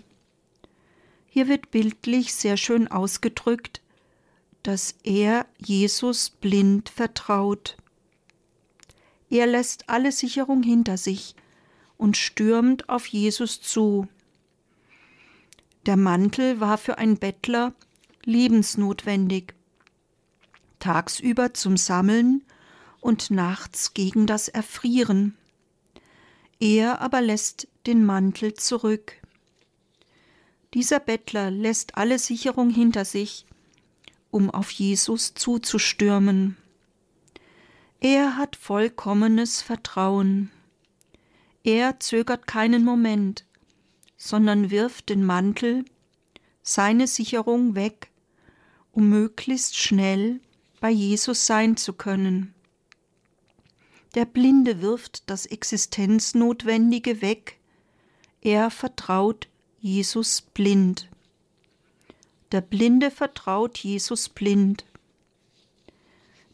Hier 1.28 1.48
wird 1.48 1.72
bildlich 1.72 2.34
sehr 2.34 2.58
schön 2.58 2.88
ausgedrückt, 2.88 3.82
dass 4.64 4.96
er 5.04 5.46
Jesus 5.58 6.30
blind 6.30 6.90
vertraut. 6.90 7.78
Er 9.30 9.46
lässt 9.46 9.90
alle 9.90 10.12
Sicherung 10.12 10.64
hinter 10.64 10.98
sich 10.98 11.36
und 11.98 12.18
stürmt 12.18 12.90
auf 12.90 13.06
Jesus 13.08 13.62
zu. 13.62 14.08
Der 15.88 15.96
Mantel 15.96 16.60
war 16.60 16.78
für 16.78 16.98
einen 16.98 17.18
Bettler 17.18 17.74
lebensnotwendig. 18.26 19.54
Tagsüber 20.80 21.54
zum 21.54 21.78
Sammeln 21.78 22.44
und 23.00 23.32
nachts 23.32 23.94
gegen 23.94 24.28
das 24.28 24.50
Erfrieren. 24.50 25.38
Er 26.60 27.00
aber 27.00 27.22
lässt 27.22 27.70
den 27.86 28.04
Mantel 28.06 28.54
zurück. 28.54 29.14
Dieser 30.74 31.00
Bettler 31.00 31.52
lässt 31.52 31.98
alle 31.98 32.20
Sicherung 32.20 32.70
hinter 32.70 33.06
sich, 33.06 33.46
um 34.30 34.52
auf 34.52 34.72
Jesus 34.72 35.36
zuzustürmen. 35.36 36.58
Er 38.02 38.36
hat 38.36 38.58
vollkommenes 38.58 39.62
Vertrauen. 39.62 40.52
Er 41.64 42.02
zögert 42.02 42.46
keinen 42.46 42.84
Moment, 42.84 43.47
sondern 44.18 44.72
wirft 44.72 45.10
den 45.10 45.24
Mantel, 45.24 45.86
seine 46.64 47.08
Sicherung 47.08 47.76
weg, 47.76 48.10
um 48.92 49.10
möglichst 49.10 49.78
schnell 49.78 50.42
bei 50.82 50.90
Jesus 50.90 51.46
sein 51.46 51.78
zu 51.78 51.94
können. 51.94 52.54
Der 54.16 54.26
Blinde 54.26 54.82
wirft 54.82 55.30
das 55.30 55.46
Existenznotwendige 55.46 57.22
weg, 57.22 57.60
er 58.42 58.72
vertraut 58.72 59.48
Jesus 59.80 60.42
blind. 60.42 61.08
Der 62.52 62.62
Blinde 62.62 63.12
vertraut 63.12 63.78
Jesus 63.78 64.30
blind. 64.30 64.86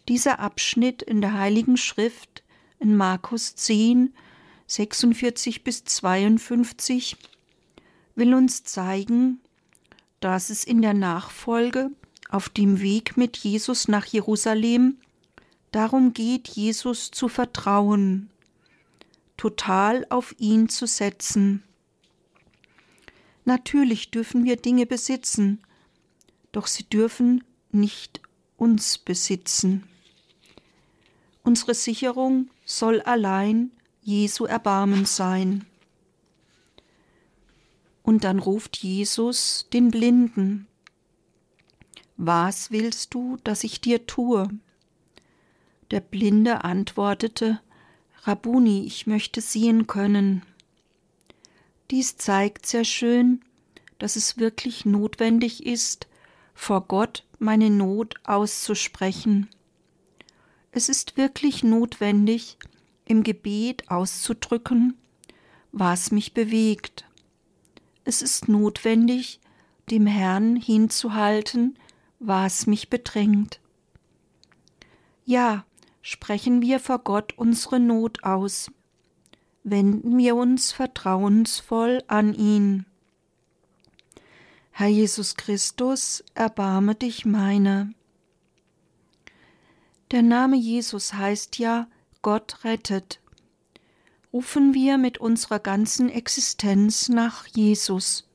Dieser 0.09 0.39
Abschnitt 0.39 1.01
in 1.01 1.21
der 1.21 1.33
Heiligen 1.33 1.77
Schrift 1.77 2.43
in 2.79 2.97
Markus 2.97 3.55
10, 3.55 4.13
46 4.67 5.63
bis 5.63 5.85
52 5.85 7.17
will 8.15 8.33
uns 8.33 8.63
zeigen, 8.63 9.39
dass 10.19 10.49
es 10.49 10.63
in 10.63 10.81
der 10.81 10.93
Nachfolge 10.93 11.91
auf 12.29 12.49
dem 12.49 12.81
Weg 12.81 13.17
mit 13.17 13.37
Jesus 13.37 13.87
nach 13.87 14.05
Jerusalem 14.05 14.97
darum 15.71 16.13
geht, 16.13 16.47
Jesus 16.47 17.11
zu 17.11 17.27
vertrauen, 17.27 18.29
total 19.37 20.05
auf 20.09 20.35
ihn 20.37 20.69
zu 20.69 20.87
setzen. 20.87 21.63
Natürlich 23.45 24.11
dürfen 24.11 24.45
wir 24.45 24.55
Dinge 24.55 24.85
besitzen, 24.85 25.61
doch 26.51 26.67
sie 26.67 26.83
dürfen 26.83 27.43
nicht 27.71 28.21
uns 28.55 28.97
besitzen. 28.97 29.83
Unsere 31.43 31.73
Sicherung 31.73 32.49
soll 32.65 33.01
allein 33.01 33.71
Jesu 34.01 34.45
Erbarmen 34.45 35.05
sein. 35.05 35.65
Und 38.03 38.25
dann 38.25 38.39
ruft 38.39 38.77
Jesus 38.77 39.67
den 39.73 39.89
Blinden, 39.89 40.67
Was 42.17 42.69
willst 42.69 43.13
du, 43.13 43.37
dass 43.43 43.63
ich 43.63 43.81
dir 43.81 44.05
tue? 44.05 44.47
Der 45.89 46.01
Blinde 46.01 46.63
antwortete, 46.63 47.59
Rabuni, 48.23 48.85
ich 48.85 49.07
möchte 49.07 49.41
sehen 49.41 49.87
können. 49.87 50.43
Dies 51.91 52.17
zeigt 52.17 52.65
sehr 52.65 52.85
schön, 52.85 53.41
dass 53.99 54.15
es 54.15 54.37
wirklich 54.37 54.85
notwendig 54.85 55.65
ist, 55.65 56.07
vor 56.53 56.87
Gott 56.87 57.25
meine 57.39 57.69
Not 57.69 58.15
auszusprechen. 58.23 59.49
Es 60.71 60.89
ist 60.89 61.17
wirklich 61.17 61.63
notwendig, 61.63 62.57
im 63.05 63.23
Gebet 63.23 63.89
auszudrücken, 63.89 64.97
was 65.71 66.11
mich 66.11 66.33
bewegt. 66.33 67.05
Es 68.05 68.21
ist 68.21 68.49
notwendig, 68.49 69.39
dem 69.89 70.07
Herrn 70.07 70.55
hinzuhalten, 70.55 71.77
was 72.19 72.67
mich 72.67 72.89
bedrängt. 72.89 73.59
Ja, 75.25 75.65
sprechen 76.01 76.61
wir 76.61 76.79
vor 76.79 76.99
Gott 76.99 77.33
unsere 77.37 77.79
Not 77.79 78.23
aus, 78.23 78.71
wenden 79.63 80.17
wir 80.17 80.35
uns 80.35 80.71
vertrauensvoll 80.71 82.03
an 82.07 82.33
ihn. 82.33 82.85
Herr 84.71 84.87
Jesus 84.87 85.35
Christus, 85.35 86.23
erbarme 86.33 86.95
dich 86.95 87.25
meiner. 87.25 87.89
Der 90.11 90.23
Name 90.23 90.57
Jesus 90.57 91.13
heißt 91.13 91.57
ja 91.59 91.87
Gott 92.21 92.63
rettet. 92.63 93.19
Rufen 94.33 94.73
wir 94.73 94.97
mit 94.97 95.19
unserer 95.19 95.59
ganzen 95.59 96.09
Existenz 96.09 97.07
nach 97.07 97.45
Jesus. 97.45 98.27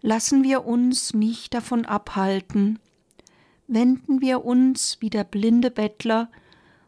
Lassen 0.00 0.42
wir 0.42 0.64
uns 0.64 1.12
nicht 1.12 1.52
davon 1.52 1.84
abhalten. 1.84 2.78
Wenden 3.66 4.22
wir 4.22 4.42
uns 4.42 4.96
wie 5.00 5.10
der 5.10 5.24
blinde 5.24 5.70
Bettler 5.70 6.30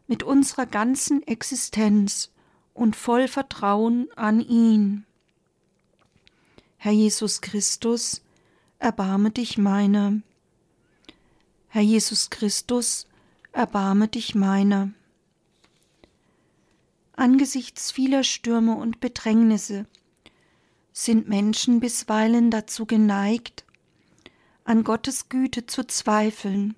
mit 0.07 0.23
unserer 0.23 0.65
ganzen 0.65 1.21
Existenz 1.27 2.31
und 2.73 2.95
voll 2.95 3.27
Vertrauen 3.27 4.07
an 4.15 4.41
ihn. 4.41 5.05
Herr 6.77 6.93
Jesus 6.93 7.41
Christus, 7.41 8.23
erbarme 8.79 9.29
dich 9.29 9.59
meiner. 9.59 10.19
Herr 11.67 11.83
Jesus 11.83 12.31
Christus, 12.31 13.05
erbarme 13.51 14.07
dich 14.07 14.33
meiner. 14.33 14.89
Angesichts 17.17 17.91
vieler 17.91 18.25
Stürme 18.25 18.75
und 18.75 18.99
Bedrängnisse 18.99 19.85
sind 20.91 21.29
Menschen 21.29 21.79
bisweilen 21.79 22.51
dazu 22.51 22.85
geneigt, 22.85 23.63
an 24.65 24.83
Gottes 24.83 25.29
Güte 25.29 25.65
zu 25.65 25.85
zweifeln, 25.87 26.75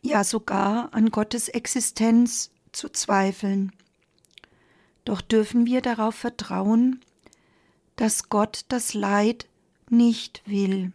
ja 0.00 0.24
sogar 0.24 0.94
an 0.94 1.10
Gottes 1.10 1.48
Existenz 1.48 2.50
zu 2.72 2.88
zweifeln. 2.88 3.72
Doch 5.04 5.20
dürfen 5.20 5.66
wir 5.66 5.82
darauf 5.82 6.14
vertrauen, 6.14 7.00
dass 7.96 8.30
Gott 8.30 8.64
das 8.68 8.94
Leid 8.94 9.46
nicht 9.90 10.42
will. 10.46 10.92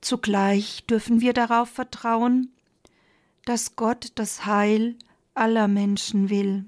Zugleich 0.00 0.86
dürfen 0.86 1.20
wir 1.20 1.34
darauf 1.34 1.68
vertrauen, 1.68 2.50
dass 3.44 3.76
Gott 3.76 4.12
das 4.14 4.46
Heil 4.46 4.96
aller 5.34 5.68
Menschen 5.68 6.30
will. 6.30 6.66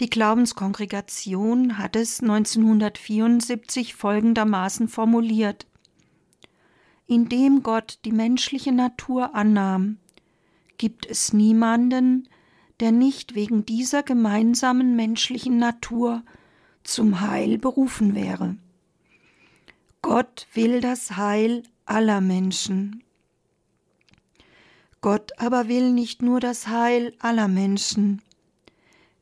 Die 0.00 0.08
Glaubenskongregation 0.08 1.78
hat 1.78 1.96
es 1.96 2.20
1974 2.20 3.94
folgendermaßen 3.94 4.88
formuliert 4.88 5.66
Indem 7.06 7.62
Gott 7.62 7.98
die 8.04 8.12
menschliche 8.12 8.72
Natur 8.72 9.34
annahm, 9.34 9.98
gibt 10.78 11.04
es 11.06 11.32
niemanden, 11.32 12.28
der 12.80 12.90
nicht 12.90 13.34
wegen 13.34 13.66
dieser 13.66 14.02
gemeinsamen 14.02 14.96
menschlichen 14.96 15.58
Natur 15.58 16.22
zum 16.82 17.20
Heil 17.20 17.58
berufen 17.58 18.14
wäre. 18.14 18.56
Gott 20.00 20.48
will 20.54 20.80
das 20.80 21.16
Heil 21.16 21.62
aller 21.84 22.20
Menschen. 22.20 23.04
Gott 25.00 25.32
aber 25.38 25.68
will 25.68 25.92
nicht 25.92 26.22
nur 26.22 26.40
das 26.40 26.66
Heil 26.68 27.14
aller 27.18 27.46
Menschen, 27.46 28.22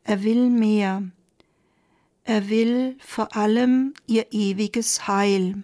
er 0.04 0.22
will 0.22 0.50
mehr, 0.50 1.02
er 2.24 2.48
will 2.48 2.96
vor 3.00 3.36
allem 3.36 3.94
ihr 4.06 4.32
ewiges 4.32 5.08
Heil. 5.08 5.62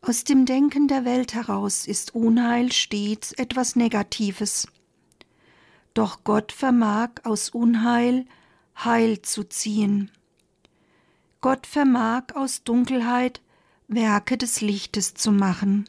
Aus 0.00 0.24
dem 0.24 0.46
Denken 0.46 0.88
der 0.88 1.04
Welt 1.04 1.34
heraus 1.34 1.86
ist 1.86 2.14
Unheil 2.14 2.72
stets 2.72 3.32
etwas 3.32 3.74
Negatives. 3.74 4.68
Doch 5.94 6.24
Gott 6.24 6.52
vermag 6.52 7.10
aus 7.24 7.50
Unheil 7.50 8.26
Heil 8.76 9.22
zu 9.22 9.44
ziehen. 9.44 10.10
Gott 11.40 11.66
vermag 11.66 12.34
aus 12.34 12.62
Dunkelheit 12.62 13.40
Werke 13.88 14.36
des 14.36 14.60
Lichtes 14.60 15.14
zu 15.14 15.32
machen. 15.32 15.88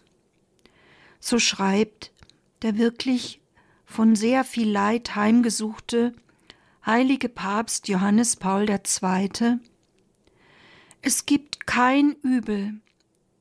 So 1.19 1.37
schreibt 1.37 2.11
der 2.61 2.77
wirklich 2.77 3.41
von 3.85 4.15
sehr 4.15 4.43
viel 4.43 4.69
Leid 4.69 5.15
heimgesuchte 5.15 6.13
heilige 6.85 7.29
Papst 7.29 7.87
Johannes 7.87 8.35
Paul 8.35 8.69
II. 8.69 9.59
Es 11.01 11.25
gibt 11.25 11.65
kein 11.65 12.13
Übel, 12.21 12.79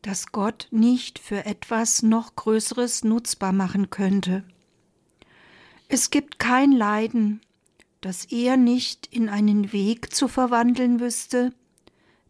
das 0.03 0.33
Gott 0.33 0.68
nicht 0.70 1.18
für 1.18 1.44
etwas 1.46 2.03
noch 2.03 2.37
Größeres 2.37 3.05
nutzbar 3.05 3.53
machen 3.53 3.90
könnte. 3.90 4.44
Es 5.88 6.11
gibt 6.11 6.38
kein 6.38 6.72
Leiden, 6.72 7.40
das 8.01 8.27
er 8.27 8.57
nicht 8.57 9.07
in 9.07 9.29
einen 9.29 9.72
Weg 9.72 10.14
zu 10.14 10.29
verwandeln 10.29 11.01
wüsste, 11.01 11.53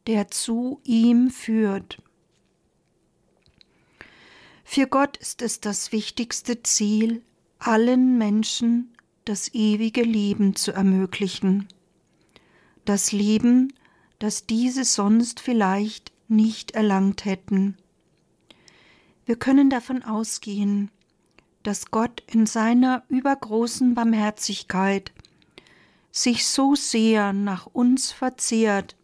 der 0.06 0.28
zu 0.28 0.80
ihm 0.84 1.30
führt. 1.30 2.00
Für 4.64 4.86
Gott 4.86 5.16
ist 5.16 5.42
es 5.42 5.60
das 5.60 5.92
wichtigste 5.92 6.62
Ziel, 6.62 7.22
allen 7.58 8.18
Menschen 8.18 8.94
das 9.28 9.52
ewige 9.52 10.02
Leben 10.02 10.56
zu 10.56 10.72
ermöglichen. 10.72 11.68
Das 12.86 13.12
Leben, 13.12 13.74
das 14.18 14.46
diese 14.46 14.84
sonst 14.84 15.40
vielleicht 15.40 16.12
nicht 16.28 16.70
erlangt 16.70 17.26
hätten. 17.26 17.76
Wir 19.26 19.36
können 19.36 19.68
davon 19.68 20.02
ausgehen, 20.02 20.90
dass 21.62 21.90
Gott 21.90 22.22
in 22.26 22.46
seiner 22.46 23.02
übergroßen 23.08 23.94
Barmherzigkeit 23.94 25.12
sich 26.10 26.46
so 26.46 26.74
sehr 26.74 27.34
nach 27.34 27.66
uns 27.66 28.10
verzehrt, 28.10 28.96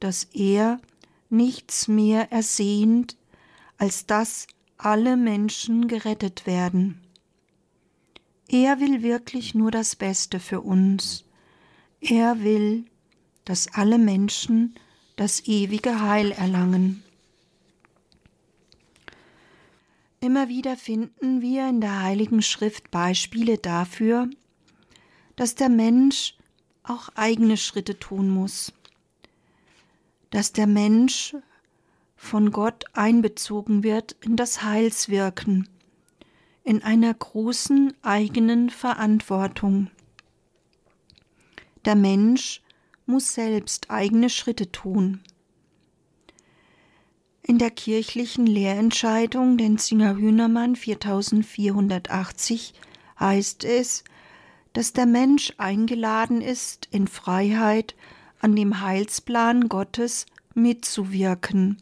dass 0.00 0.24
er 0.32 0.80
nichts 1.30 1.86
mehr 1.86 2.32
ersehnt, 2.32 3.16
als 3.78 4.06
dass 4.06 4.48
alle 4.78 5.16
Menschen 5.16 5.86
gerettet 5.86 6.44
werden. 6.46 7.01
Er 8.52 8.80
will 8.80 9.02
wirklich 9.02 9.54
nur 9.54 9.70
das 9.70 9.96
Beste 9.96 10.38
für 10.38 10.60
uns. 10.60 11.24
Er 12.02 12.44
will, 12.44 12.84
dass 13.46 13.72
alle 13.72 13.96
Menschen 13.96 14.74
das 15.16 15.46
ewige 15.46 16.02
Heil 16.02 16.32
erlangen. 16.32 17.02
Immer 20.20 20.50
wieder 20.50 20.76
finden 20.76 21.40
wir 21.40 21.66
in 21.66 21.80
der 21.80 22.02
Heiligen 22.02 22.42
Schrift 22.42 22.90
Beispiele 22.90 23.56
dafür, 23.56 24.28
dass 25.34 25.54
der 25.54 25.70
Mensch 25.70 26.36
auch 26.82 27.08
eigene 27.14 27.56
Schritte 27.56 27.98
tun 27.98 28.28
muss, 28.28 28.74
dass 30.28 30.52
der 30.52 30.66
Mensch 30.66 31.34
von 32.16 32.50
Gott 32.50 32.84
einbezogen 32.92 33.82
wird 33.82 34.12
in 34.20 34.36
das 34.36 34.62
Heilswirken, 34.62 35.70
in 36.64 36.82
einer 36.82 37.12
großen 37.12 37.92
eigenen 38.02 38.70
Verantwortung. 38.70 39.90
Der 41.84 41.96
Mensch 41.96 42.62
muss 43.06 43.34
selbst 43.34 43.90
eigene 43.90 44.30
Schritte 44.30 44.70
tun. 44.70 45.20
In 47.42 47.58
der 47.58 47.72
kirchlichen 47.72 48.46
Lehrentscheidung 48.46 49.58
Denzinger 49.58 50.16
Hühnermann 50.16 50.76
4480 50.76 52.72
heißt 53.18 53.64
es, 53.64 54.04
dass 54.72 54.92
der 54.92 55.06
Mensch 55.06 55.52
eingeladen 55.58 56.40
ist, 56.40 56.86
in 56.92 57.08
Freiheit 57.08 57.96
an 58.38 58.54
dem 58.54 58.80
Heilsplan 58.80 59.68
Gottes 59.68 60.26
mitzuwirken 60.54 61.78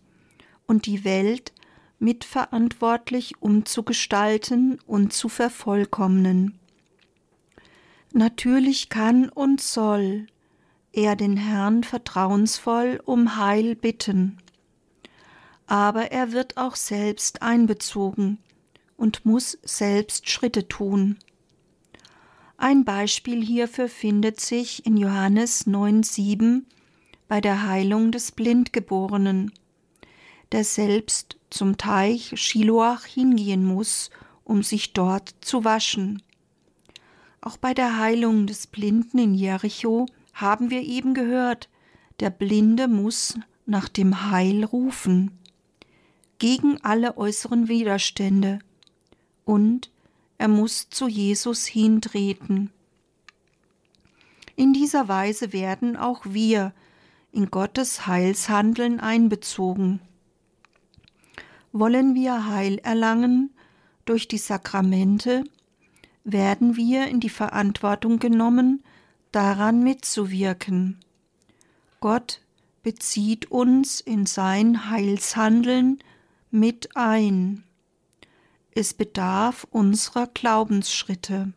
und 0.66 0.86
die 0.86 1.04
Welt 1.04 1.52
mitverantwortlich 2.00 3.40
umzugestalten 3.40 4.80
und 4.86 5.12
zu 5.12 5.28
vervollkommnen. 5.28 6.58
Natürlich 8.12 8.88
kann 8.88 9.28
und 9.28 9.60
soll 9.60 10.26
er 10.92 11.14
den 11.14 11.36
Herrn 11.36 11.84
vertrauensvoll 11.84 13.00
um 13.04 13.36
Heil 13.36 13.76
bitten. 13.76 14.38
Aber 15.66 16.10
er 16.10 16.32
wird 16.32 16.56
auch 16.56 16.74
selbst 16.74 17.42
einbezogen 17.42 18.38
und 18.96 19.24
muss 19.24 19.58
selbst 19.62 20.28
Schritte 20.28 20.66
tun. 20.66 21.18
Ein 22.56 22.84
Beispiel 22.84 23.42
hierfür 23.42 23.88
findet 23.88 24.40
sich 24.40 24.84
in 24.84 24.96
Johannes 24.96 25.66
9,7 25.66 26.64
bei 27.28 27.40
der 27.40 27.66
Heilung 27.66 28.10
des 28.10 28.32
Blindgeborenen, 28.32 29.52
der 30.50 30.64
selbst 30.64 31.36
zum 31.50 31.76
Teich 31.76 32.32
Schiloach 32.36 33.04
hingehen 33.04 33.64
muss, 33.64 34.10
um 34.44 34.62
sich 34.62 34.92
dort 34.92 35.34
zu 35.40 35.64
waschen. 35.64 36.22
Auch 37.40 37.56
bei 37.56 37.74
der 37.74 37.98
Heilung 37.98 38.46
des 38.46 38.66
Blinden 38.66 39.18
in 39.18 39.34
Jericho 39.34 40.06
haben 40.32 40.70
wir 40.70 40.82
eben 40.82 41.14
gehört, 41.14 41.68
der 42.20 42.30
Blinde 42.30 42.88
muss 42.88 43.38
nach 43.66 43.88
dem 43.88 44.30
Heil 44.30 44.64
rufen, 44.64 45.38
gegen 46.38 46.82
alle 46.82 47.16
äußeren 47.16 47.68
Widerstände, 47.68 48.60
und 49.44 49.90
er 50.38 50.48
muss 50.48 50.88
zu 50.90 51.08
Jesus 51.08 51.66
hintreten. 51.66 52.70
In 54.56 54.72
dieser 54.72 55.08
Weise 55.08 55.52
werden 55.52 55.96
auch 55.96 56.22
wir 56.24 56.72
in 57.32 57.50
Gottes 57.50 58.06
Heilshandeln 58.06 59.00
einbezogen. 59.00 60.00
Wollen 61.72 62.14
wir 62.14 62.46
Heil 62.46 62.78
erlangen 62.78 63.50
durch 64.04 64.26
die 64.28 64.38
Sakramente, 64.38 65.44
werden 66.24 66.76
wir 66.76 67.06
in 67.06 67.20
die 67.20 67.28
Verantwortung 67.28 68.18
genommen, 68.18 68.82
daran 69.32 69.82
mitzuwirken. 69.82 70.98
Gott 72.00 72.40
bezieht 72.82 73.50
uns 73.50 74.00
in 74.00 74.26
sein 74.26 74.90
Heilshandeln 74.90 76.02
mit 76.50 76.96
ein. 76.96 77.62
Es 78.72 78.94
bedarf 78.94 79.66
unserer 79.70 80.26
Glaubensschritte. 80.26 81.52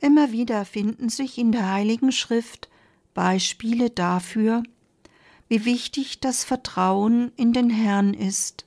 Immer 0.00 0.32
wieder 0.32 0.64
finden 0.64 1.08
sich 1.10 1.36
in 1.36 1.52
der 1.52 1.70
Heiligen 1.70 2.12
Schrift 2.12 2.70
Beispiele 3.12 3.90
dafür, 3.90 4.62
wie 5.50 5.64
wichtig 5.64 6.20
das 6.20 6.44
Vertrauen 6.44 7.32
in 7.34 7.52
den 7.52 7.70
Herrn 7.70 8.14
ist. 8.14 8.66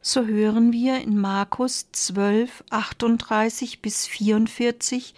So 0.00 0.26
hören 0.26 0.72
wir 0.72 1.00
in 1.00 1.16
Markus 1.16 1.86
12, 1.92 2.64
38 2.70 3.80
bis 3.80 4.08
44 4.08 5.14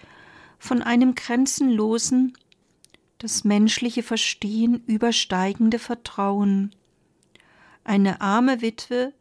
von 0.58 0.82
einem 0.82 1.14
grenzenlosen, 1.14 2.36
das 3.16 3.44
menschliche 3.44 4.02
Verstehen 4.02 4.84
übersteigende 4.86 5.78
Vertrauen. 5.78 6.76
Eine 7.82 8.20
arme 8.20 8.60
Witwe 8.60 9.14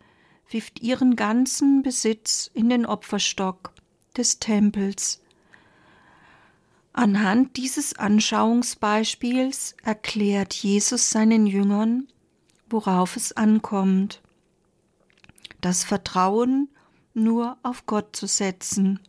wirft 0.50 0.82
ihren 0.82 1.16
ganzen 1.16 1.84
Besitz 1.84 2.52
in 2.54 2.68
den 2.68 2.86
Opferstock 2.86 3.72
des 4.18 4.40
Tempels. 4.40 5.23
Anhand 6.94 7.58
dieses 7.58 7.98
Anschauungsbeispiels 7.98 9.76
erklärt 9.84 10.54
Jesus 10.54 11.10
seinen 11.10 11.48
Jüngern, 11.48 12.08
worauf 12.70 13.16
es 13.16 13.34
ankommt. 13.34 14.22
Das 15.60 15.84
Vertrauen 15.84 16.70
nur 17.16 17.58
auf 17.64 17.88
Gott 17.88 18.16
zu 18.16 18.28
setzen. 18.28 19.00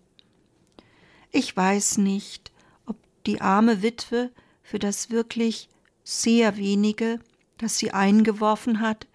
Ich 1.31 1.55
weiß 1.55 1.99
nicht, 1.99 2.53
ob 2.87 2.97
die 3.27 3.42
arme 3.42 3.83
Witwe 3.83 4.31
für 4.62 4.79
das 4.79 5.11
wirklich 5.11 5.68
sehr 6.05 6.57
wenige, 6.57 7.20
das 7.59 7.77
sie 7.77 7.90
eingeworfen 7.90 8.81
hat, 8.81 9.07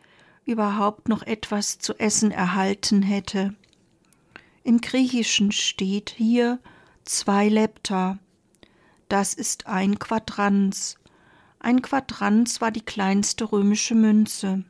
überhaupt 0.46 1.10
noch 1.10 1.24
etwas 1.24 1.80
zu 1.80 1.94
essen 1.96 2.30
erhalten 2.30 3.02
hätte. 3.02 3.56
Im 4.64 4.80
Griechischen 4.82 5.52
steht 5.52 6.12
hier 6.16 6.60
zwei 7.06 7.48
Lepta. 7.48 8.20
Das 9.10 9.34
ist 9.34 9.66
ein 9.66 9.98
Quadranz. 9.98 10.98
Ein 11.60 11.82
Quadranz 11.82 12.62
war 12.62 12.70
die 12.70 12.86
kleinste 12.86 13.52
römische 13.52 13.96
Münze. 13.96 14.64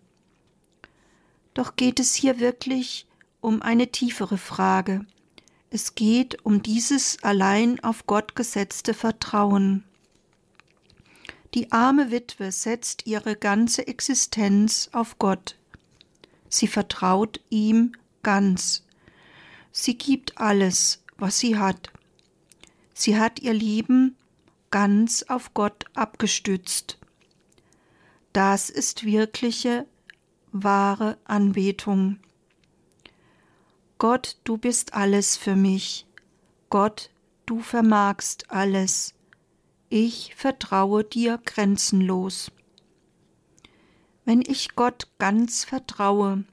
Doch 1.53 1.75
geht 1.75 1.99
es 1.99 2.15
hier 2.15 2.39
wirklich 2.39 3.05
um 3.41 3.61
eine 3.61 3.91
tiefere 3.91 4.37
Frage. 4.37 5.05
Es 5.71 5.93
geht 5.93 6.45
um 6.45 6.63
dieses 6.63 7.21
allein 7.21 7.83
auf 7.83 8.07
Gott 8.07 8.33
gesetzte 8.33 8.93
Vertrauen. 8.93 9.83
Die 11.53 11.73
arme 11.73 12.09
Witwe 12.09 12.53
setzt 12.53 13.05
ihre 13.07 13.35
ganze 13.35 13.87
Existenz 13.87 14.89
auf 14.93 15.19
Gott. 15.19 15.57
Sie 16.47 16.67
vertraut 16.67 17.41
ihm 17.49 17.91
ganz. 18.23 18.85
Sie 19.73 19.97
gibt 19.97 20.37
alles, 20.37 21.03
was 21.17 21.39
sie 21.39 21.57
hat. 21.57 21.91
Sie 22.93 23.19
hat 23.19 23.39
ihr 23.39 23.53
Leben 23.53 24.15
ganz 24.71 25.23
auf 25.23 25.53
Gott 25.53 25.85
abgestützt. 25.93 26.97
Das 28.33 28.69
ist 28.69 29.03
wirkliche, 29.05 29.87
wahre 30.51 31.17
Anbetung. 31.25 32.19
Gott, 33.97 34.37
du 34.43 34.57
bist 34.57 34.93
alles 34.93 35.35
für 35.35 35.55
mich. 35.55 36.05
Gott, 36.69 37.09
du 37.45 37.59
vermagst 37.59 38.49
alles. 38.51 39.13
Ich 39.89 40.35
vertraue 40.35 41.03
dir 41.03 41.39
grenzenlos. 41.43 42.51
Wenn 44.23 44.41
ich 44.41 44.75
Gott 44.75 45.07
ganz 45.17 45.63
vertraue, 45.63 46.43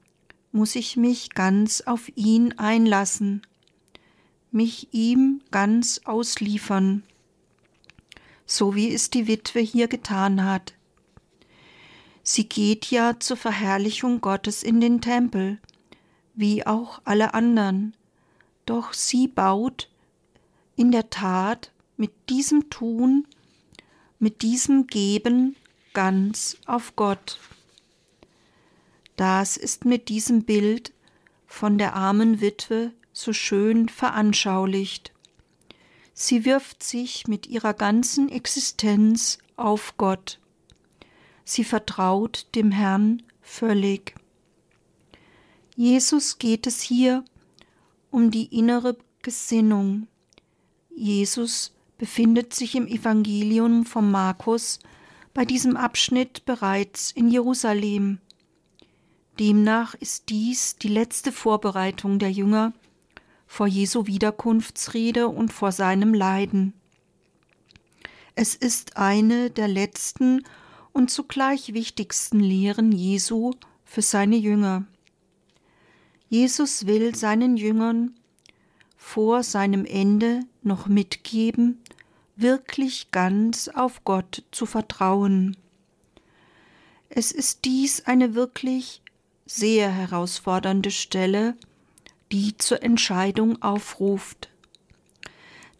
muss 0.50 0.74
ich 0.74 0.96
mich 0.96 1.30
ganz 1.34 1.82
auf 1.82 2.10
ihn 2.16 2.54
einlassen, 2.58 3.42
mich 4.50 4.88
ihm 4.94 5.42
ganz 5.50 6.00
ausliefern, 6.06 7.02
so 8.46 8.74
wie 8.74 8.94
es 8.94 9.10
die 9.10 9.26
Witwe 9.26 9.60
hier 9.60 9.88
getan 9.88 10.44
hat. 10.44 10.72
Sie 12.22 12.48
geht 12.48 12.90
ja 12.90 13.20
zur 13.20 13.36
Verherrlichung 13.36 14.20
Gottes 14.20 14.62
in 14.62 14.80
den 14.80 15.00
Tempel, 15.00 15.58
wie 16.34 16.66
auch 16.66 17.00
alle 17.04 17.34
anderen, 17.34 17.94
doch 18.64 18.92
sie 18.92 19.28
baut 19.28 19.88
in 20.76 20.90
der 20.92 21.10
Tat 21.10 21.72
mit 21.96 22.12
diesem 22.28 22.68
Tun, 22.70 23.26
mit 24.18 24.42
diesem 24.42 24.86
Geben 24.86 25.56
ganz 25.92 26.56
auf 26.66 26.94
Gott. 26.96 27.38
Das 29.16 29.56
ist 29.56 29.84
mit 29.84 30.08
diesem 30.08 30.42
Bild 30.42 30.92
von 31.46 31.78
der 31.78 31.94
armen 31.94 32.40
Witwe 32.40 32.92
so 33.12 33.32
schön 33.32 33.88
veranschaulicht. 33.88 35.12
Sie 36.18 36.46
wirft 36.46 36.82
sich 36.82 37.28
mit 37.28 37.46
ihrer 37.46 37.74
ganzen 37.74 38.30
Existenz 38.30 39.36
auf 39.54 39.98
Gott. 39.98 40.40
Sie 41.44 41.62
vertraut 41.62 42.46
dem 42.54 42.70
Herrn 42.70 43.22
völlig. 43.42 44.14
Jesus 45.76 46.38
geht 46.38 46.66
es 46.66 46.80
hier 46.80 47.22
um 48.10 48.30
die 48.30 48.46
innere 48.46 48.96
Gesinnung, 49.20 50.08
Jesus 50.88 51.74
befindet 51.98 52.54
sich 52.54 52.76
im 52.76 52.86
Evangelium 52.86 53.84
von 53.84 54.10
Markus 54.10 54.78
bei 55.34 55.44
diesem 55.44 55.76
Abschnitt 55.76 56.46
bereits 56.46 57.10
in 57.10 57.28
Jerusalem. 57.28 58.20
Demnach 59.38 59.94
ist 59.96 60.30
dies 60.30 60.76
die 60.76 60.88
letzte 60.88 61.30
Vorbereitung 61.30 62.18
der 62.18 62.30
Jünger 62.30 62.72
vor 63.56 63.66
Jesu 63.66 64.06
Wiederkunftsrede 64.06 65.28
und 65.28 65.50
vor 65.50 65.72
seinem 65.72 66.12
Leiden. 66.12 66.74
Es 68.34 68.54
ist 68.54 68.98
eine 68.98 69.48
der 69.48 69.66
letzten 69.66 70.42
und 70.92 71.10
zugleich 71.10 71.72
wichtigsten 71.72 72.38
Lehren 72.38 72.92
Jesu 72.92 73.52
für 73.82 74.02
seine 74.02 74.36
Jünger. 74.36 74.84
Jesus 76.28 76.86
will 76.86 77.14
seinen 77.14 77.56
Jüngern 77.56 78.14
vor 78.98 79.42
seinem 79.42 79.86
Ende 79.86 80.40
noch 80.62 80.86
mitgeben, 80.86 81.80
wirklich 82.36 83.10
ganz 83.10 83.68
auf 83.68 84.04
Gott 84.04 84.44
zu 84.50 84.66
vertrauen. 84.66 85.56
Es 87.08 87.32
ist 87.32 87.64
dies 87.64 88.04
eine 88.04 88.34
wirklich 88.34 89.00
sehr 89.46 89.90
herausfordernde 89.90 90.90
Stelle, 90.90 91.56
die 92.32 92.56
zur 92.56 92.82
Entscheidung 92.82 93.60
aufruft. 93.62 94.50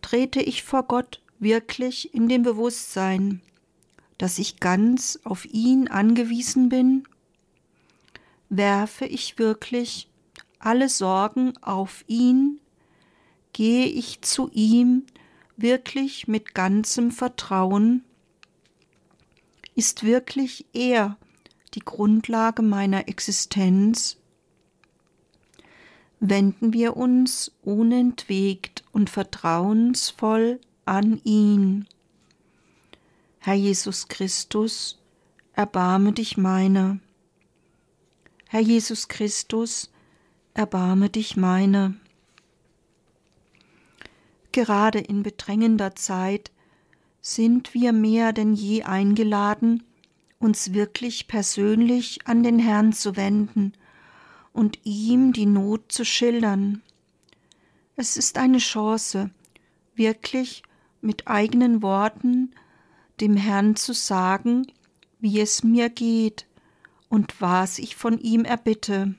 Trete 0.02 0.40
ich 0.40 0.62
vor 0.62 0.84
Gott 0.84 1.20
wirklich 1.38 2.14
in 2.14 2.28
dem 2.28 2.42
Bewusstsein, 2.42 3.40
dass 4.18 4.38
ich 4.38 4.60
ganz 4.60 5.18
auf 5.24 5.44
ihn 5.44 5.88
angewiesen 5.88 6.68
bin? 6.68 7.06
Werfe 8.48 9.06
ich 9.06 9.38
wirklich 9.38 10.08
alle 10.58 10.88
Sorgen 10.88 11.56
auf 11.62 12.04
ihn 12.06 12.60
gehe 13.56 13.86
ich 13.86 14.20
zu 14.20 14.50
ihm 14.52 15.04
wirklich 15.56 16.28
mit 16.28 16.54
ganzem 16.54 17.10
Vertrauen? 17.10 18.04
Ist 19.74 20.02
wirklich 20.02 20.66
er 20.74 21.16
die 21.72 21.80
Grundlage 21.80 22.60
meiner 22.60 23.08
Existenz? 23.08 24.18
Wenden 26.20 26.72
wir 26.72 26.96
uns 26.96 27.52
unentwegt 27.62 28.84
und 28.92 29.10
vertrauensvoll 29.10 30.60
an 30.84 31.20
ihn. 31.24 31.86
Herr 33.38 33.54
Jesus 33.54 34.08
Christus, 34.08 34.98
erbarme 35.52 36.12
dich 36.12 36.36
meiner. 36.36 36.98
Herr 38.48 38.60
Jesus 38.60 39.08
Christus, 39.08 39.90
erbarme 40.54 41.10
dich 41.10 41.36
meiner 41.36 41.94
gerade 44.56 45.00
in 45.00 45.22
bedrängender 45.22 45.94
Zeit 45.94 46.50
sind 47.20 47.74
wir 47.74 47.92
mehr 47.92 48.32
denn 48.32 48.54
je 48.54 48.84
eingeladen, 48.84 49.82
uns 50.38 50.72
wirklich 50.72 51.28
persönlich 51.28 52.20
an 52.24 52.42
den 52.42 52.58
Herrn 52.58 52.94
zu 52.94 53.16
wenden 53.16 53.74
und 54.56 54.78
ihm 54.84 55.34
die 55.34 55.44
Not 55.44 55.92
zu 55.92 56.04
schildern. 56.06 56.80
Es 57.94 58.16
ist 58.16 58.38
eine 58.38 58.56
Chance, 58.56 59.30
wirklich 59.94 60.62
mit 61.02 61.28
eigenen 61.28 61.82
Worten 61.82 62.54
dem 63.20 63.36
Herrn 63.36 63.76
zu 63.76 63.92
sagen, 63.92 64.66
wie 65.20 65.40
es 65.40 65.62
mir 65.62 65.90
geht 65.90 66.46
und 67.10 67.38
was 67.38 67.78
ich 67.78 67.96
von 67.96 68.18
ihm 68.18 68.46
erbitte. 68.46 69.14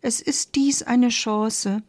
Es 0.00 0.20
ist 0.20 0.54
dies 0.54 0.84
eine 0.84 1.08
Chance 1.08 1.82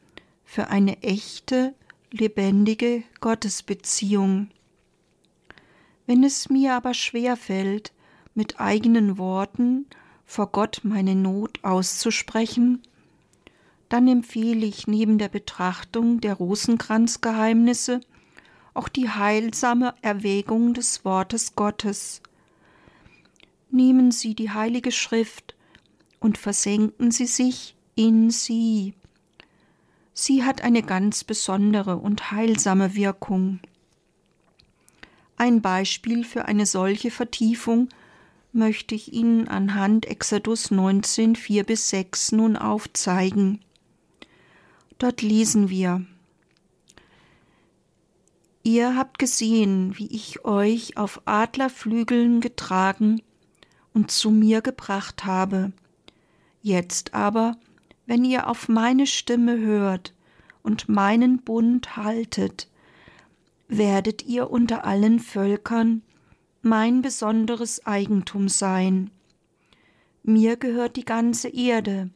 für 0.44 0.70
eine 0.70 1.04
echte, 1.04 1.76
lebendige 2.10 3.04
Gottesbeziehung. 3.22 4.50
Wenn 6.08 6.24
es 6.24 6.50
mir 6.50 6.74
aber 6.74 6.96
schwer 6.96 7.38
fällt, 7.38 7.94
mit 8.34 8.60
eigenen 8.60 9.20
Worten 9.20 9.86
vor 10.26 10.52
Gott 10.52 10.82
meine 10.84 11.16
Not 11.16 11.64
auszusprechen, 11.64 12.82
dann 13.90 14.08
empfehle 14.08 14.66
ich 14.66 14.88
neben 14.88 15.18
der 15.18 15.30
Betrachtung 15.30 16.20
der 16.20 16.34
Rosenkranzgeheimnisse 16.34 18.02
auch 18.74 18.90
die 18.90 19.10
heilsame 19.10 19.96
Erwägung 20.02 20.74
des 20.74 21.06
Wortes 21.06 21.56
Gottes. 21.56 22.22
Nehmen 23.72 24.12
Sie 24.12 24.36
die 24.36 24.52
Heilige 24.52 24.92
Schrift 24.92 25.56
und 26.20 26.38
versenken 26.38 27.12
Sie 27.12 27.26
sich 27.26 27.76
in 27.96 28.30
sie. 28.30 28.94
Sie 30.14 30.44
hat 30.44 30.62
eine 30.62 30.84
ganz 30.84 31.24
besondere 31.24 31.98
und 31.98 32.32
heilsame 32.32 32.96
Wirkung. 32.96 33.60
Ein 35.38 35.62
Beispiel 35.62 36.24
für 36.24 36.46
eine 36.46 36.66
solche 36.66 37.12
Vertiefung 37.12 37.90
möchte 38.56 38.96
ich 38.96 39.14
Ihnen 39.14 39.48
anhand 39.48 40.06
Exodus 40.06 40.72
19, 40.72 41.36
4 41.36 41.64
bis 41.64 41.90
6 41.90 42.32
nun 42.32 42.56
aufzeigen. 42.56 43.60
Dort 44.98 45.22
lesen 45.22 45.70
wir 45.70 46.06
Ihr 48.64 48.96
habt 48.96 49.20
gesehen, 49.20 49.94
wie 49.98 50.08
ich 50.08 50.44
euch 50.44 50.98
auf 50.98 51.22
Adlerflügeln 51.26 52.42
getragen 52.42 53.22
und 53.94 54.10
zu 54.10 54.32
mir 54.32 54.62
gebracht 54.62 55.26
habe. 55.26 55.72
Jetzt 56.64 57.14
aber 57.14 57.58
wenn 58.08 58.24
ihr 58.24 58.48
auf 58.48 58.70
meine 58.70 59.08
Stimme 59.08 59.60
hört 59.60 60.14
und 60.64 60.90
meinen 60.90 61.40
Bund 61.40 61.96
haltet, 61.96 62.68
werdet 63.68 64.26
ihr 64.26 64.50
unter 64.50 64.86
allen 64.86 65.20
Völkern 65.20 66.02
mein 66.66 67.02
besonderes 67.02 67.86
Eigentum 67.86 68.50
sein. 68.50 69.12
Mir 70.24 70.58
gehört 70.58 70.96
die 70.98 71.06
ganze 71.06 71.48
Erde, 71.50 72.10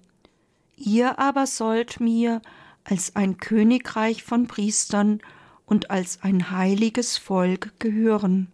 ihr 0.76 1.20
aber 1.20 1.46
sollt 1.48 2.00
mir 2.00 2.42
als 2.84 3.16
ein 3.16 3.38
Königreich 3.38 4.24
von 4.24 4.48
Priestern 4.48 5.22
und 5.66 5.92
als 5.92 6.24
ein 6.24 6.52
heiliges 6.52 7.18
Volk 7.18 7.80
gehören. 7.80 8.48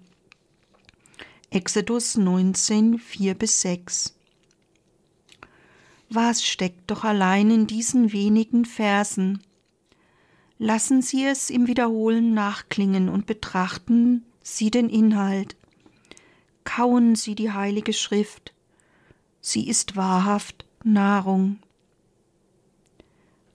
Exodus 1.50 2.18
19, 2.18 3.00
4 3.00 3.34
bis 3.34 3.62
6 3.62 4.16
was 6.10 6.46
steckt 6.46 6.92
doch 6.92 7.04
allein 7.04 7.50
in 7.52 7.68
diesen 7.68 8.14
wenigen 8.14 8.66
Versen? 8.66 9.42
Lassen 10.58 11.02
Sie 11.02 11.26
es 11.26 11.50
im 11.50 11.68
Wiederholen 11.68 12.34
nachklingen 12.34 13.10
und 13.10 13.26
betrachten 13.26 14.26
Sie 14.42 14.72
den 14.72 14.90
Inhalt. 14.90 15.56
Kauen 16.66 17.16
Sie 17.16 17.36
die 17.36 17.52
heilige 17.52 17.94
Schrift. 17.94 18.54
Sie 19.40 19.70
ist 19.70 19.96
wahrhaft 19.96 20.66
Nahrung. 20.84 21.60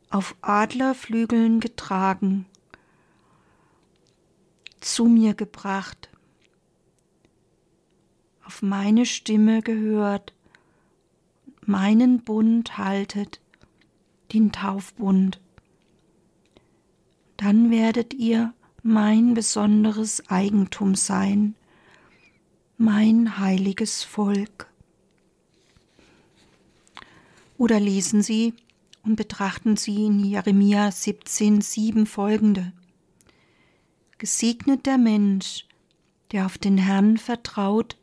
Auf 0.09 0.35
Adlerflügeln 0.41 1.61
getragen, 1.61 2.47
zu 4.81 5.05
mir 5.05 5.35
gebracht, 5.35 6.09
auf 8.45 8.63
meine 8.63 9.07
Stimme 9.07 9.63
gehört, 9.63 10.33
meinen 11.65 12.25
Bund 12.25 12.79
haltet, 12.79 13.41
den 14.33 14.51
Taufbund. 14.51 15.41
Dann 17.37 17.71
werdet 17.71 18.15
ihr 18.15 18.53
mein 18.83 19.35
besonderes 19.35 20.29
Eigentum 20.29 20.95
sein, 20.97 21.55
mein 22.83 23.39
heiliges 23.39 24.03
Volk. 24.03 24.67
Oder 27.59 27.79
lesen 27.79 28.23
Sie 28.23 28.55
und 29.03 29.17
betrachten 29.17 29.77
Sie 29.77 30.07
in 30.07 30.25
Jeremia 30.25 30.91
17, 30.91 31.61
7 31.61 32.07
folgende. 32.07 32.73
Gesegnet 34.17 34.87
der 34.87 34.97
Mensch, 34.97 35.67
der 36.33 36.47
auf 36.47 36.57
den 36.57 36.79
Herrn 36.79 37.19
vertraut 37.19 37.99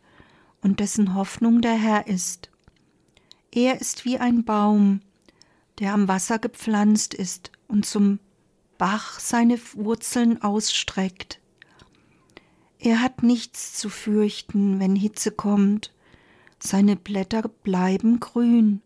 und 0.61 0.79
dessen 0.79 1.15
Hoffnung 1.15 1.61
der 1.61 1.73
Herr 1.73 2.05
ist. 2.05 2.51
Er 3.51 3.81
ist 3.81 4.05
wie 4.05 4.19
ein 4.19 4.43
Baum, 4.43 5.01
der 5.79 5.95
am 5.95 6.07
Wasser 6.07 6.37
gepflanzt 6.37 7.15
ist 7.15 7.51
und 7.67 7.87
zum 7.87 8.19
Bach 8.77 9.19
seine 9.19 9.59
Wurzeln 9.73 10.43
ausstreckt. 10.43 11.39
Er 12.79 13.01
hat 13.01 13.23
nichts 13.23 13.73
zu 13.73 13.89
fürchten, 13.89 14.79
wenn 14.79 14.95
Hitze 14.95 15.31
kommt, 15.31 15.93
seine 16.59 16.95
Blätter 16.95 17.43
bleiben 17.43 18.19
grün. 18.19 18.81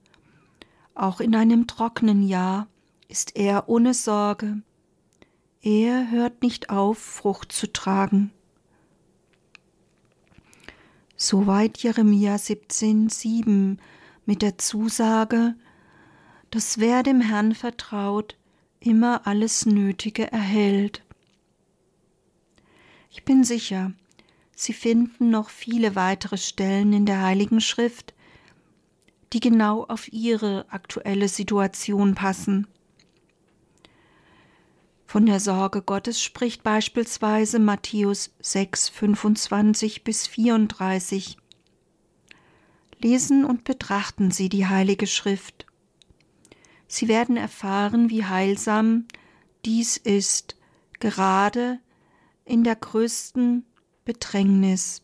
Auch 0.95 1.19
in 1.19 1.35
einem 1.35 1.67
trockenen 1.67 2.23
Jahr 2.23 2.67
ist 3.07 3.35
er 3.35 3.67
ohne 3.69 3.93
Sorge. 3.93 4.61
Er 5.61 6.09
hört 6.09 6.41
nicht 6.41 6.69
auf, 6.69 6.97
Frucht 6.97 7.51
zu 7.51 7.71
tragen. 7.71 8.31
Soweit 11.15 11.77
Jeremia 11.77 12.35
17,7 12.35 13.77
mit 14.25 14.41
der 14.41 14.57
Zusage, 14.57 15.55
dass 16.49 16.79
wer 16.79 17.03
dem 17.03 17.21
Herrn 17.21 17.53
vertraut, 17.53 18.37
immer 18.79 19.27
alles 19.27 19.65
Nötige 19.65 20.31
erhält. 20.31 21.03
Ich 23.13 23.25
bin 23.25 23.43
sicher, 23.43 23.91
Sie 24.55 24.71
finden 24.71 25.29
noch 25.29 25.49
viele 25.49 25.95
weitere 25.95 26.37
Stellen 26.37 26.93
in 26.93 27.05
der 27.05 27.21
Heiligen 27.21 27.59
Schrift, 27.59 28.13
die 29.33 29.41
genau 29.41 29.83
auf 29.83 30.11
Ihre 30.13 30.65
aktuelle 30.69 31.27
Situation 31.27 32.15
passen. 32.15 32.67
Von 35.05 35.25
der 35.25 35.41
Sorge 35.41 35.81
Gottes 35.81 36.21
spricht 36.21 36.63
beispielsweise 36.63 37.59
Matthäus 37.59 38.33
6, 38.39 38.87
25 38.87 40.05
bis 40.05 40.27
34. 40.27 41.37
Lesen 42.99 43.43
und 43.43 43.65
betrachten 43.65 44.31
Sie 44.31 44.47
die 44.47 44.67
Heilige 44.67 45.07
Schrift. 45.07 45.65
Sie 46.87 47.09
werden 47.09 47.35
erfahren, 47.35 48.09
wie 48.09 48.23
heilsam 48.23 49.05
dies 49.65 49.97
ist, 49.97 50.55
gerade 50.99 51.79
in 52.51 52.65
der 52.65 52.75
größten 52.75 53.65
Bedrängnis. 54.03 55.01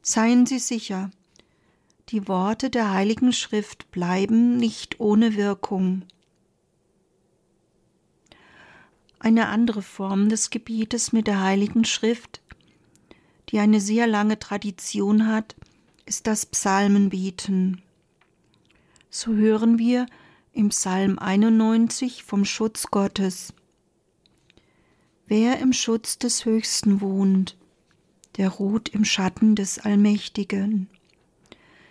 Seien 0.00 0.46
Sie 0.46 0.60
sicher, 0.60 1.10
die 2.08 2.26
Worte 2.26 2.70
der 2.70 2.90
Heiligen 2.90 3.34
Schrift 3.34 3.90
bleiben 3.90 4.56
nicht 4.56 4.98
ohne 4.98 5.36
Wirkung. 5.36 6.06
Eine 9.18 9.48
andere 9.48 9.82
Form 9.82 10.30
des 10.30 10.48
Gebietes 10.48 11.12
mit 11.12 11.26
der 11.26 11.42
Heiligen 11.42 11.84
Schrift, 11.84 12.40
die 13.50 13.58
eine 13.58 13.82
sehr 13.82 14.06
lange 14.06 14.38
Tradition 14.38 15.26
hat, 15.26 15.54
ist 16.06 16.26
das 16.26 16.46
Psalmenbieten. 16.46 17.82
So 19.10 19.34
hören 19.34 19.78
wir 19.78 20.06
im 20.54 20.70
Psalm 20.70 21.18
91 21.18 22.24
vom 22.24 22.46
Schutz 22.46 22.86
Gottes. 22.86 23.52
Wer 25.30 25.58
im 25.58 25.74
Schutz 25.74 26.18
des 26.18 26.46
Höchsten 26.46 27.02
wohnt, 27.02 27.58
der 28.38 28.48
ruht 28.48 28.88
im 28.88 29.04
Schatten 29.04 29.56
des 29.56 29.78
Allmächtigen. 29.78 30.88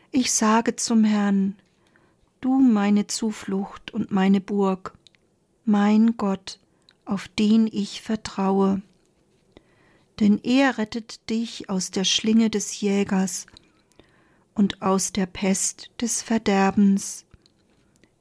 Ich 0.09 0.31
sage 0.31 0.75
zum 0.75 1.03
Herrn, 1.03 1.55
du 2.41 2.59
meine 2.59 3.05
Zuflucht 3.05 3.93
und 3.93 4.09
meine 4.09 4.41
Burg, 4.41 4.97
mein 5.65 6.17
Gott, 6.17 6.59
auf 7.05 7.27
den 7.27 7.67
ich 7.67 8.01
vertraue. 8.01 8.81
Denn 10.19 10.39
er 10.41 10.79
rettet 10.79 11.29
dich 11.29 11.69
aus 11.69 11.91
der 11.91 12.05
Schlinge 12.05 12.49
des 12.49 12.81
Jägers 12.81 13.45
und 14.55 14.81
aus 14.81 15.13
der 15.13 15.27
Pest 15.27 15.91
des 16.01 16.23
Verderbens. 16.23 17.27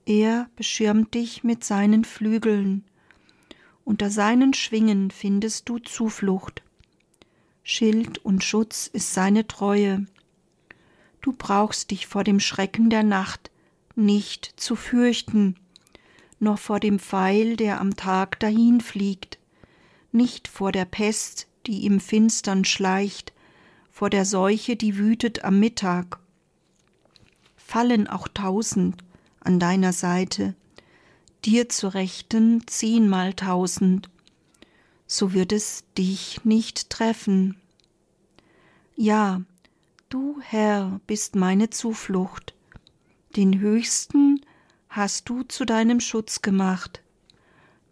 Er 0.04 0.50
beschirmt 0.56 1.14
dich 1.14 1.42
mit 1.42 1.64
seinen 1.64 2.04
Flügeln, 2.04 2.84
unter 3.86 4.10
seinen 4.10 4.52
Schwingen 4.52 5.10
findest 5.10 5.70
du 5.70 5.78
Zuflucht. 5.78 6.62
Schild 7.62 8.18
und 8.18 8.44
Schutz 8.44 8.86
ist 8.86 9.14
seine 9.14 9.46
Treue. 9.46 10.04
Du 11.22 11.32
brauchst 11.32 11.90
dich 11.90 12.06
vor 12.06 12.22
dem 12.22 12.38
Schrecken 12.38 12.90
der 12.90 13.02
Nacht 13.02 13.50
nicht 13.94 14.52
zu 14.56 14.76
fürchten, 14.76 15.56
noch 16.38 16.58
vor 16.58 16.80
dem 16.80 16.98
Pfeil, 16.98 17.56
der 17.56 17.80
am 17.80 17.96
Tag 17.96 18.38
dahinfliegt, 18.40 19.38
nicht 20.12 20.48
vor 20.48 20.70
der 20.70 20.84
Pest, 20.84 21.46
die 21.66 21.86
im 21.86 22.00
Finstern 22.00 22.66
schleicht, 22.66 23.32
vor 23.90 24.10
der 24.10 24.26
Seuche, 24.26 24.76
die 24.76 24.98
wütet 24.98 25.44
am 25.44 25.58
Mittag 25.58 26.18
fallen 27.66 28.06
auch 28.06 28.28
tausend 28.28 29.02
an 29.40 29.58
deiner 29.58 29.92
Seite, 29.92 30.54
dir 31.44 31.68
zu 31.68 31.88
Rechten 31.88 32.66
zehnmal 32.66 33.34
tausend, 33.34 34.08
so 35.06 35.32
wird 35.32 35.52
es 35.52 35.84
dich 35.96 36.44
nicht 36.44 36.90
treffen. 36.90 37.56
Ja, 38.96 39.42
du 40.08 40.40
Herr 40.40 41.00
bist 41.06 41.36
meine 41.36 41.70
Zuflucht, 41.70 42.54
den 43.36 43.60
Höchsten 43.60 44.40
hast 44.88 45.28
du 45.28 45.42
zu 45.42 45.64
deinem 45.64 46.00
Schutz 46.00 46.42
gemacht, 46.42 47.02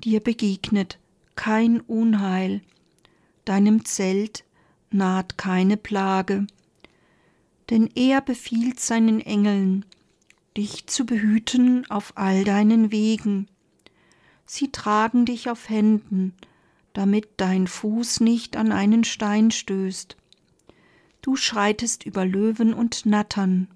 dir 0.03 0.21
begegnet 0.21 0.99
kein 1.37 1.81
Unheil, 1.81 2.63
deinem 3.45 3.85
Zelt 3.85 4.45
naht 4.91 5.37
keine 5.37 5.77
Plage. 5.77 6.47
Denn 7.71 7.89
er 7.95 8.21
befiehlt 8.21 8.81
seinen 8.81 9.21
Engeln, 9.21 9.85
dich 10.57 10.87
zu 10.87 11.05
behüten 11.07 11.89
auf 11.91 12.13
all 12.17 12.45
deinen 12.45 12.91
Wegen. 12.91 13.49
Sie 14.47 14.71
tragen 14.71 15.25
dich 15.25 15.51
auf 15.51 15.69
Händen, 15.69 16.35
damit 16.93 17.29
dein 17.39 17.67
Fuß 17.67 18.21
nicht 18.21 18.57
an 18.57 18.73
einen 18.73 19.05
Stein 19.05 19.51
stößt. 19.51 20.17
Du 21.23 21.37
schreitest 21.37 22.05
über 22.05 22.25
Löwen 22.25 22.75
und 22.75 23.07
Nattern, 23.07 23.69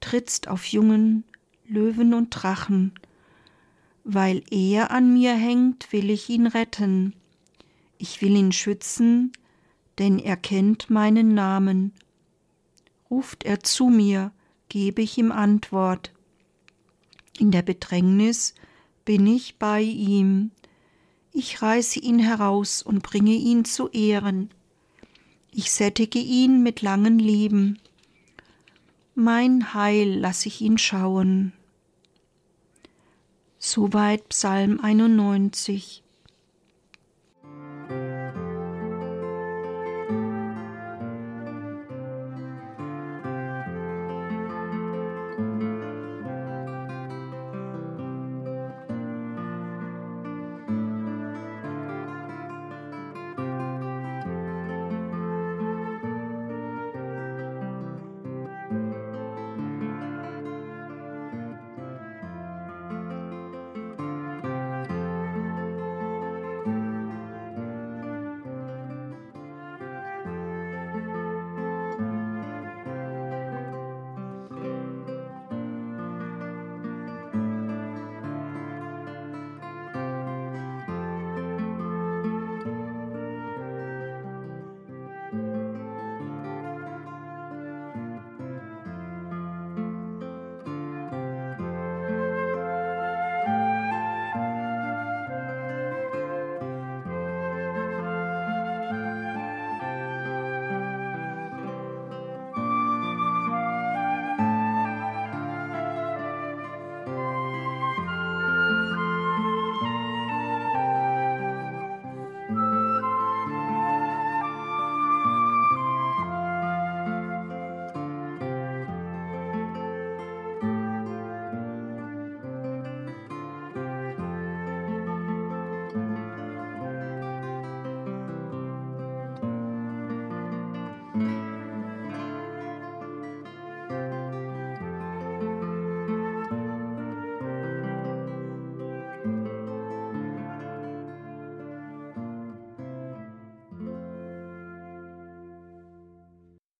trittst 0.00 0.48
auf 0.48 0.66
Jungen, 0.66 1.24
Löwen 1.66 2.14
und 2.14 2.30
Drachen. 2.30 2.92
Weil 4.04 4.42
er 4.50 4.90
an 4.90 5.12
mir 5.12 5.34
hängt, 5.34 5.92
will 5.92 6.10
ich 6.10 6.28
ihn 6.28 6.46
retten. 6.46 7.14
Ich 7.98 8.22
will 8.22 8.36
ihn 8.36 8.52
schützen, 8.52 9.32
denn 9.98 10.18
er 10.18 10.36
kennt 10.36 10.90
meinen 10.90 11.34
Namen 11.34 11.92
ruft 13.10 13.44
er 13.44 13.60
zu 13.60 13.88
mir, 13.88 14.32
gebe 14.68 15.02
ich 15.02 15.18
ihm 15.18 15.32
Antwort. 15.32 16.12
In 17.38 17.50
der 17.50 17.62
Bedrängnis 17.62 18.54
bin 19.04 19.26
ich 19.26 19.56
bei 19.56 19.80
ihm. 19.80 20.50
Ich 21.32 21.62
reiße 21.62 22.00
ihn 22.00 22.18
heraus 22.18 22.82
und 22.82 23.02
bringe 23.02 23.34
ihn 23.34 23.64
zu 23.64 23.88
Ehren. 23.88 24.50
Ich 25.52 25.70
sättige 25.70 26.18
ihn 26.18 26.62
mit 26.62 26.82
langen 26.82 27.18
Leben. 27.18 27.78
Mein 29.14 29.74
Heil 29.74 30.18
lass 30.18 30.46
ich 30.46 30.60
ihn 30.60 30.78
schauen. 30.78 31.52
Soweit 33.58 34.28
Psalm 34.28 34.78
91. 34.80 36.02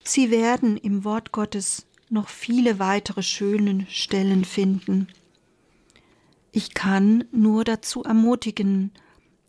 Sie 0.09 0.30
werden 0.30 0.78
im 0.78 1.04
Wort 1.04 1.32
Gottes 1.32 1.84
noch 2.09 2.30
viele 2.30 2.78
weitere 2.78 3.22
schöne 3.22 3.84
Stellen 3.90 4.46
finden. 4.46 5.09
Ich 6.50 6.72
kann 6.72 7.24
nur 7.30 7.62
dazu 7.62 8.04
ermutigen, 8.04 8.90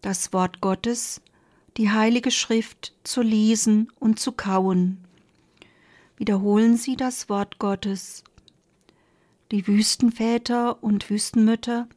das 0.02 0.34
Wort 0.34 0.60
Gottes, 0.60 1.22
die 1.78 1.92
Heilige 1.92 2.30
Schrift 2.30 2.94
zu 3.06 3.22
lesen 3.22 3.90
und 4.02 4.20
zu 4.20 4.34
kauen. 4.34 4.98
Wiederholen 6.18 6.76
Sie 6.76 6.98
das 6.98 7.30
Wort 7.30 7.58
Gottes. 7.60 8.26
Die 9.54 9.66
Wüstenväter 9.66 10.84
und 10.84 11.10
Wüstenmütter, 11.10 11.88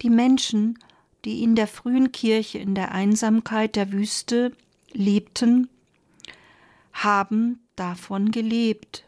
die 0.00 0.08
Menschen, 0.08 0.78
die 1.26 1.42
in 1.42 1.54
der 1.54 1.66
frühen 1.66 2.10
Kirche 2.10 2.56
in 2.56 2.74
der 2.74 2.92
Einsamkeit 2.92 3.76
der 3.76 3.92
Wüste 3.92 4.56
lebten, 4.94 5.68
haben 6.94 7.60
davon 7.78 8.30
gelebt. 8.30 9.04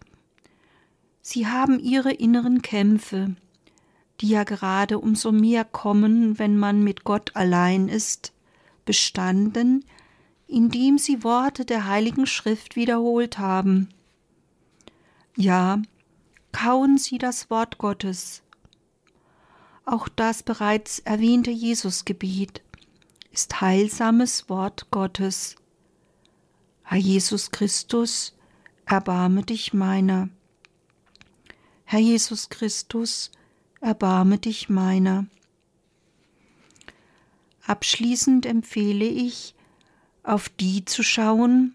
Sie 1.20 1.46
haben 1.46 1.78
ihre 1.78 2.12
inneren 2.12 2.62
Kämpfe, 2.62 3.34
die 4.20 4.28
ja 4.28 4.44
gerade 4.44 4.98
umso 4.98 5.32
mehr 5.32 5.64
kommen, 5.64 6.38
wenn 6.38 6.56
man 6.56 6.82
mit 6.82 7.04
Gott 7.04 7.36
allein 7.36 7.88
ist, 7.88 8.32
bestanden, 8.84 9.84
indem 10.46 10.98
sie 10.98 11.22
Worte 11.22 11.64
der 11.64 11.86
heiligen 11.86 12.26
Schrift 12.26 12.76
wiederholt 12.76 13.38
haben. 13.38 13.88
Ja, 15.36 15.80
kauen 16.52 16.98
sie 16.98 17.18
das 17.18 17.50
Wort 17.50 17.78
Gottes. 17.78 18.42
Auch 19.84 20.08
das 20.08 20.42
bereits 20.42 20.98
erwähnte 21.00 21.50
Jesusgebet 21.50 22.62
ist 23.32 23.60
heilsames 23.60 24.48
Wort 24.48 24.90
Gottes. 24.90 25.56
Herr 26.82 26.98
Jesus 26.98 27.50
Christus, 27.50 28.34
erbarme 28.90 29.44
dich 29.44 29.72
meiner. 29.72 30.28
Herr 31.84 32.00
Jesus 32.00 32.48
Christus, 32.48 33.30
erbarme 33.80 34.38
dich 34.38 34.68
meiner. 34.68 35.26
Abschließend 37.66 38.46
empfehle 38.46 39.04
ich, 39.04 39.54
auf 40.24 40.48
die 40.48 40.84
zu 40.84 41.04
schauen, 41.04 41.74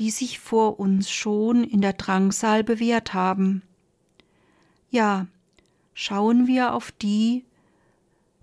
die 0.00 0.10
sich 0.10 0.40
vor 0.40 0.80
uns 0.80 1.10
schon 1.10 1.62
in 1.62 1.80
der 1.80 1.92
Drangsal 1.92 2.64
bewährt 2.64 3.14
haben. 3.14 3.62
Ja, 4.90 5.28
schauen 5.94 6.48
wir 6.48 6.74
auf 6.74 6.90
die, 6.90 7.44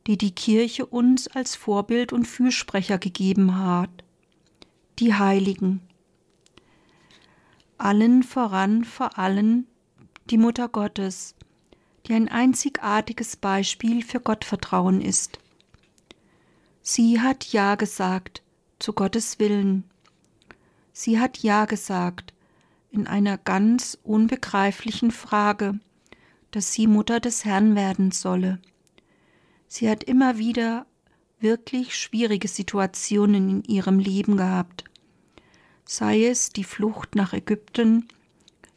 die 0.07 0.17
die 0.17 0.31
Kirche 0.31 0.85
uns 0.85 1.27
als 1.27 1.55
Vorbild 1.57 2.13
und 2.13 2.27
Fürsprecher 2.27 2.97
gegeben 2.97 3.57
hat, 3.57 3.91
die 4.99 5.13
Heiligen. 5.13 5.81
Allen 7.77 8.23
voran 8.23 8.83
vor 8.83 9.17
allen 9.17 9.67
die 10.29 10.37
Mutter 10.37 10.69
Gottes, 10.69 11.35
die 12.07 12.13
ein 12.13 12.29
einzigartiges 12.29 13.35
Beispiel 13.35 14.03
für 14.03 14.19
Gottvertrauen 14.19 15.01
ist. 15.01 15.39
Sie 16.81 17.21
hat 17.21 17.45
Ja 17.45 17.75
gesagt 17.75 18.41
zu 18.79 18.93
Gottes 18.93 19.39
Willen. 19.39 19.85
Sie 20.91 21.19
hat 21.19 21.37
Ja 21.39 21.65
gesagt 21.65 22.33
in 22.91 23.07
einer 23.07 23.37
ganz 23.37 23.97
unbegreiflichen 24.03 25.11
Frage, 25.11 25.79
dass 26.51 26.73
sie 26.73 26.87
Mutter 26.87 27.19
des 27.19 27.45
Herrn 27.45 27.75
werden 27.75 28.11
solle. 28.11 28.59
Sie 29.67 29.89
hat 29.89 30.03
immer 30.03 30.37
wieder 30.37 30.85
wirklich 31.39 31.95
schwierige 31.95 32.47
Situationen 32.47 33.49
in 33.49 33.63
ihrem 33.63 33.99
Leben 33.99 34.37
gehabt, 34.37 34.83
sei 35.85 36.25
es 36.25 36.49
die 36.49 36.63
Flucht 36.63 37.15
nach 37.15 37.33
Ägypten, 37.33 38.07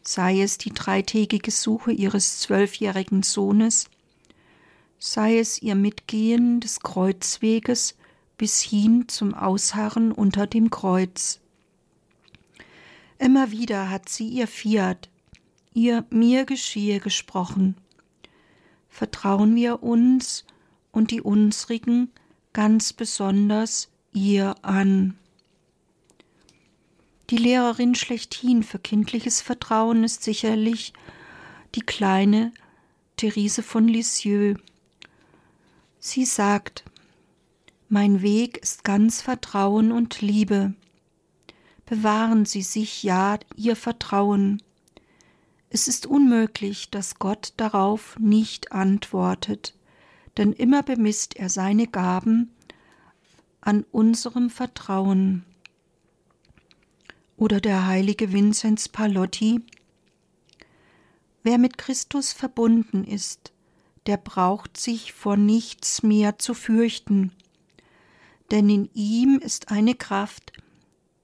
sei 0.02 0.40
es 0.40 0.58
die 0.58 0.72
dreitägige 0.72 1.50
Suche 1.50 1.92
ihres 1.92 2.40
zwölfjährigen 2.40 3.22
Sohnes, 3.22 3.88
sei 4.98 5.38
es 5.38 5.60
ihr 5.62 5.74
Mitgehen 5.74 6.60
des 6.60 6.80
Kreuzweges 6.80 7.96
bis 8.38 8.60
hin 8.60 9.08
zum 9.08 9.34
Ausharren 9.34 10.12
unter 10.12 10.46
dem 10.46 10.70
Kreuz. 10.70 11.40
Immer 13.18 13.50
wieder 13.50 13.90
hat 13.90 14.08
sie 14.08 14.28
ihr 14.28 14.46
Fiat, 14.46 15.08
ihr 15.72 16.04
mir 16.10 16.44
geschehe 16.44 17.00
gesprochen. 17.00 17.76
Vertrauen 18.88 19.56
wir 19.56 19.82
uns 19.82 20.44
und 20.92 21.10
die 21.10 21.20
unsrigen 21.20 22.10
ganz 22.52 22.92
besonders 22.92 23.88
ihr 24.12 24.54
an. 24.62 25.18
Die 27.30 27.36
Lehrerin 27.36 27.96
schlechthin 27.96 28.62
für 28.62 28.78
kindliches 28.78 29.40
Vertrauen 29.40 30.04
ist 30.04 30.22
sicherlich 30.22 30.92
die 31.74 31.80
kleine 31.80 32.52
Therese 33.16 33.64
von 33.64 33.88
Lisieux. 33.88 34.56
Sie 35.98 36.24
sagt, 36.24 36.84
mein 37.88 38.22
Weg 38.22 38.58
ist 38.58 38.84
ganz 38.84 39.22
Vertrauen 39.22 39.90
und 39.90 40.20
Liebe. 40.20 40.74
Bewahren 41.84 42.44
Sie 42.44 42.62
sich 42.62 43.02
ja 43.02 43.38
Ihr 43.56 43.74
Vertrauen. 43.74 44.62
Es 45.68 45.88
ist 45.88 46.06
unmöglich, 46.06 46.90
dass 46.90 47.18
Gott 47.18 47.54
darauf 47.56 48.16
nicht 48.20 48.70
antwortet, 48.70 49.74
denn 50.36 50.52
immer 50.52 50.84
bemisst 50.84 51.34
er 51.34 51.48
seine 51.48 51.88
Gaben 51.88 52.54
an 53.60 53.84
unserem 53.90 54.48
Vertrauen. 54.48 55.44
Oder 57.36 57.60
der 57.60 57.86
heilige 57.86 58.32
Vinzenz 58.32 58.88
Palotti 58.88 59.60
Wer 61.42 61.58
mit 61.58 61.78
Christus 61.78 62.32
verbunden 62.32 63.04
ist, 63.04 63.52
der 64.06 64.16
braucht 64.16 64.76
sich 64.76 65.12
vor 65.12 65.36
nichts 65.36 66.02
mehr 66.02 66.38
zu 66.38 66.54
fürchten, 66.54 67.30
denn 68.50 68.68
in 68.68 68.90
ihm 68.94 69.38
ist 69.38 69.70
eine 69.70 69.94
Kraft, 69.94 70.52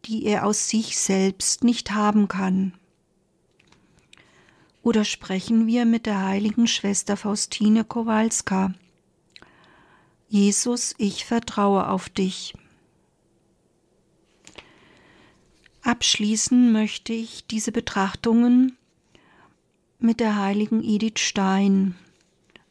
die 0.05 0.25
er 0.25 0.47
aus 0.47 0.69
sich 0.69 0.99
selbst 0.99 1.65
nicht 1.65 1.93
haben 1.93 2.29
kann. 2.29 2.75
Oder 4.83 5.05
sprechen 5.05 5.67
wir 5.67 5.85
mit 5.85 6.07
der 6.07 6.25
heiligen 6.25 6.67
Schwester 6.67 7.17
Faustine 7.17 7.85
Kowalska. 7.85 8.75
Jesus, 10.29 10.95
ich 10.99 11.25
vertraue 11.25 11.89
auf 11.89 12.09
dich. 12.09 12.55
Abschließen 15.83 16.71
möchte 16.71 17.13
ich 17.13 17.45
diese 17.49 17.73
Betrachtungen 17.73 18.77
mit 19.99 20.21
der 20.21 20.37
heiligen 20.37 20.83
Edith 20.85 21.19
Stein, 21.19 21.97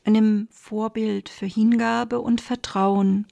einem 0.06 0.48
Vorbild 0.50 1.28
für 1.28 1.46
Hingabe 1.46 2.22
und 2.22 2.40
Vertrauen, 2.40 3.28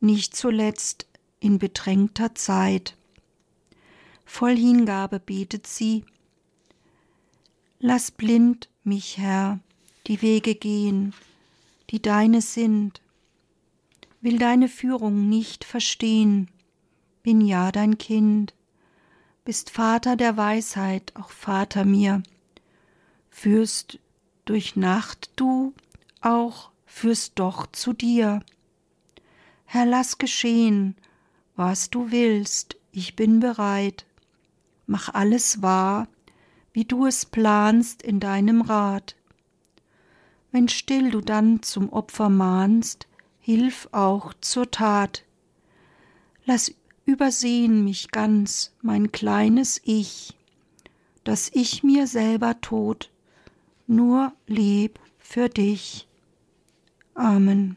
nicht 0.00 0.34
zuletzt 0.34 1.06
in 1.38 1.58
bedrängter 1.58 2.34
Zeit. 2.34 2.96
Voll 4.24 4.56
Hingabe 4.56 5.20
betet 5.20 5.68
sie, 5.68 6.04
Lass 7.78 8.10
blind 8.10 8.68
mich, 8.82 9.16
Herr, 9.16 9.60
die 10.08 10.22
Wege 10.22 10.56
gehen, 10.56 11.14
die 11.90 12.02
deine 12.02 12.42
sind, 12.42 13.00
will 14.20 14.38
deine 14.38 14.68
Führung 14.68 15.28
nicht 15.28 15.62
verstehen, 15.62 16.50
bin 17.22 17.40
ja 17.40 17.70
dein 17.70 17.96
Kind, 17.98 18.54
bist 19.48 19.70
Vater 19.70 20.14
der 20.14 20.36
Weisheit, 20.36 21.14
auch 21.14 21.30
Vater 21.30 21.86
mir, 21.86 22.22
führst 23.30 23.98
durch 24.44 24.76
Nacht 24.76 25.30
du 25.36 25.72
auch, 26.20 26.70
führst 26.84 27.38
doch 27.38 27.66
zu 27.72 27.94
dir. 27.94 28.42
Herr, 29.64 29.86
lass 29.86 30.18
geschehen, 30.18 30.96
was 31.56 31.88
du 31.88 32.10
willst, 32.10 32.76
ich 32.92 33.16
bin 33.16 33.40
bereit. 33.40 34.04
Mach 34.86 35.14
alles 35.14 35.62
wahr, 35.62 36.08
wie 36.74 36.84
du 36.84 37.06
es 37.06 37.24
planst 37.24 38.02
in 38.02 38.20
deinem 38.20 38.60
Rat. 38.60 39.16
Wenn 40.52 40.68
still 40.68 41.10
du 41.10 41.22
dann 41.22 41.62
zum 41.62 41.90
Opfer 41.90 42.28
mahnst, 42.28 43.08
hilf 43.40 43.88
auch 43.92 44.34
zur 44.42 44.70
Tat. 44.70 45.24
Lass 46.44 46.74
übersehen 47.08 47.84
mich 47.84 48.10
ganz, 48.10 48.72
mein 48.82 49.10
kleines 49.10 49.80
Ich, 49.84 50.36
dass 51.24 51.50
ich 51.52 51.82
mir 51.82 52.06
selber 52.06 52.60
tot, 52.60 53.10
nur 53.86 54.32
leb 54.46 55.00
für 55.18 55.48
dich. 55.48 56.06
Amen. 57.14 57.76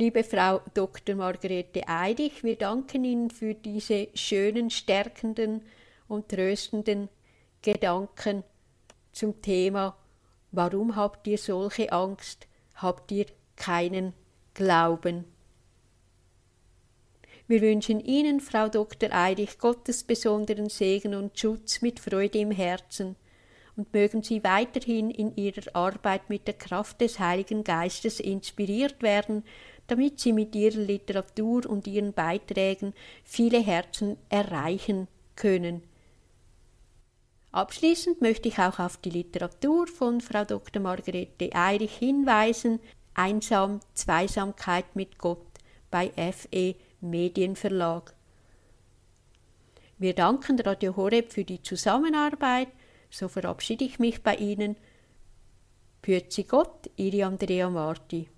Liebe 0.00 0.24
Frau 0.24 0.62
Dr. 0.72 1.14
Margarete 1.14 1.86
Eidich, 1.86 2.42
wir 2.42 2.56
danken 2.56 3.04
Ihnen 3.04 3.28
für 3.28 3.52
diese 3.52 4.08
schönen, 4.14 4.70
stärkenden 4.70 5.60
und 6.08 6.30
tröstenden 6.30 7.10
Gedanken 7.60 8.42
zum 9.12 9.42
Thema 9.42 9.94
Warum 10.52 10.96
habt 10.96 11.26
ihr 11.26 11.36
solche 11.36 11.92
Angst? 11.92 12.46
Habt 12.76 13.12
ihr 13.12 13.26
keinen 13.56 14.14
Glauben? 14.54 15.26
Wir 17.46 17.60
wünschen 17.60 18.00
Ihnen, 18.00 18.40
Frau 18.40 18.70
Dr. 18.70 19.12
Eidich, 19.12 19.58
Gottes 19.58 20.02
besonderen 20.04 20.70
Segen 20.70 21.14
und 21.14 21.38
Schutz 21.38 21.82
mit 21.82 22.00
Freude 22.00 22.38
im 22.38 22.52
Herzen 22.52 23.16
und 23.76 23.92
mögen 23.92 24.22
Sie 24.22 24.42
weiterhin 24.44 25.10
in 25.10 25.36
Ihrer 25.36 25.74
Arbeit 25.74 26.30
mit 26.30 26.46
der 26.46 26.54
Kraft 26.54 27.02
des 27.02 27.18
Heiligen 27.18 27.64
Geistes 27.64 28.18
inspiriert 28.18 29.02
werden, 29.02 29.44
damit 29.90 30.20
Sie 30.20 30.32
mit 30.32 30.54
Ihrer 30.54 30.78
Literatur 30.78 31.68
und 31.68 31.86
Ihren 31.86 32.12
Beiträgen 32.12 32.94
viele 33.24 33.58
Herzen 33.58 34.16
erreichen 34.28 35.08
können. 35.34 35.82
Abschließend 37.52 38.20
möchte 38.20 38.48
ich 38.48 38.58
auch 38.60 38.78
auf 38.78 38.98
die 38.98 39.10
Literatur 39.10 39.88
von 39.88 40.20
Frau 40.20 40.44
Dr. 40.44 40.80
Margarete 40.80 41.52
Eirich 41.52 41.96
hinweisen, 41.96 42.78
Einsam, 43.14 43.80
Zweisamkeit 43.94 44.94
mit 44.94 45.18
Gott 45.18 45.44
bei 45.90 46.12
FE 46.32 46.76
Medienverlag. 47.00 48.14
Wir 49.98 50.14
danken 50.14 50.60
Radio 50.60 50.94
Horeb 50.94 51.32
für 51.32 51.44
die 51.44 51.60
Zusammenarbeit, 51.62 52.68
so 53.10 53.26
verabschiede 53.26 53.84
ich 53.84 53.98
mich 53.98 54.22
bei 54.22 54.36
Ihnen. 54.36 54.76
Pürzi 56.00 56.44
Gott, 56.44 56.88
Ihre 56.96 57.26
Andrea 57.26 57.68
Marti. 57.68 58.28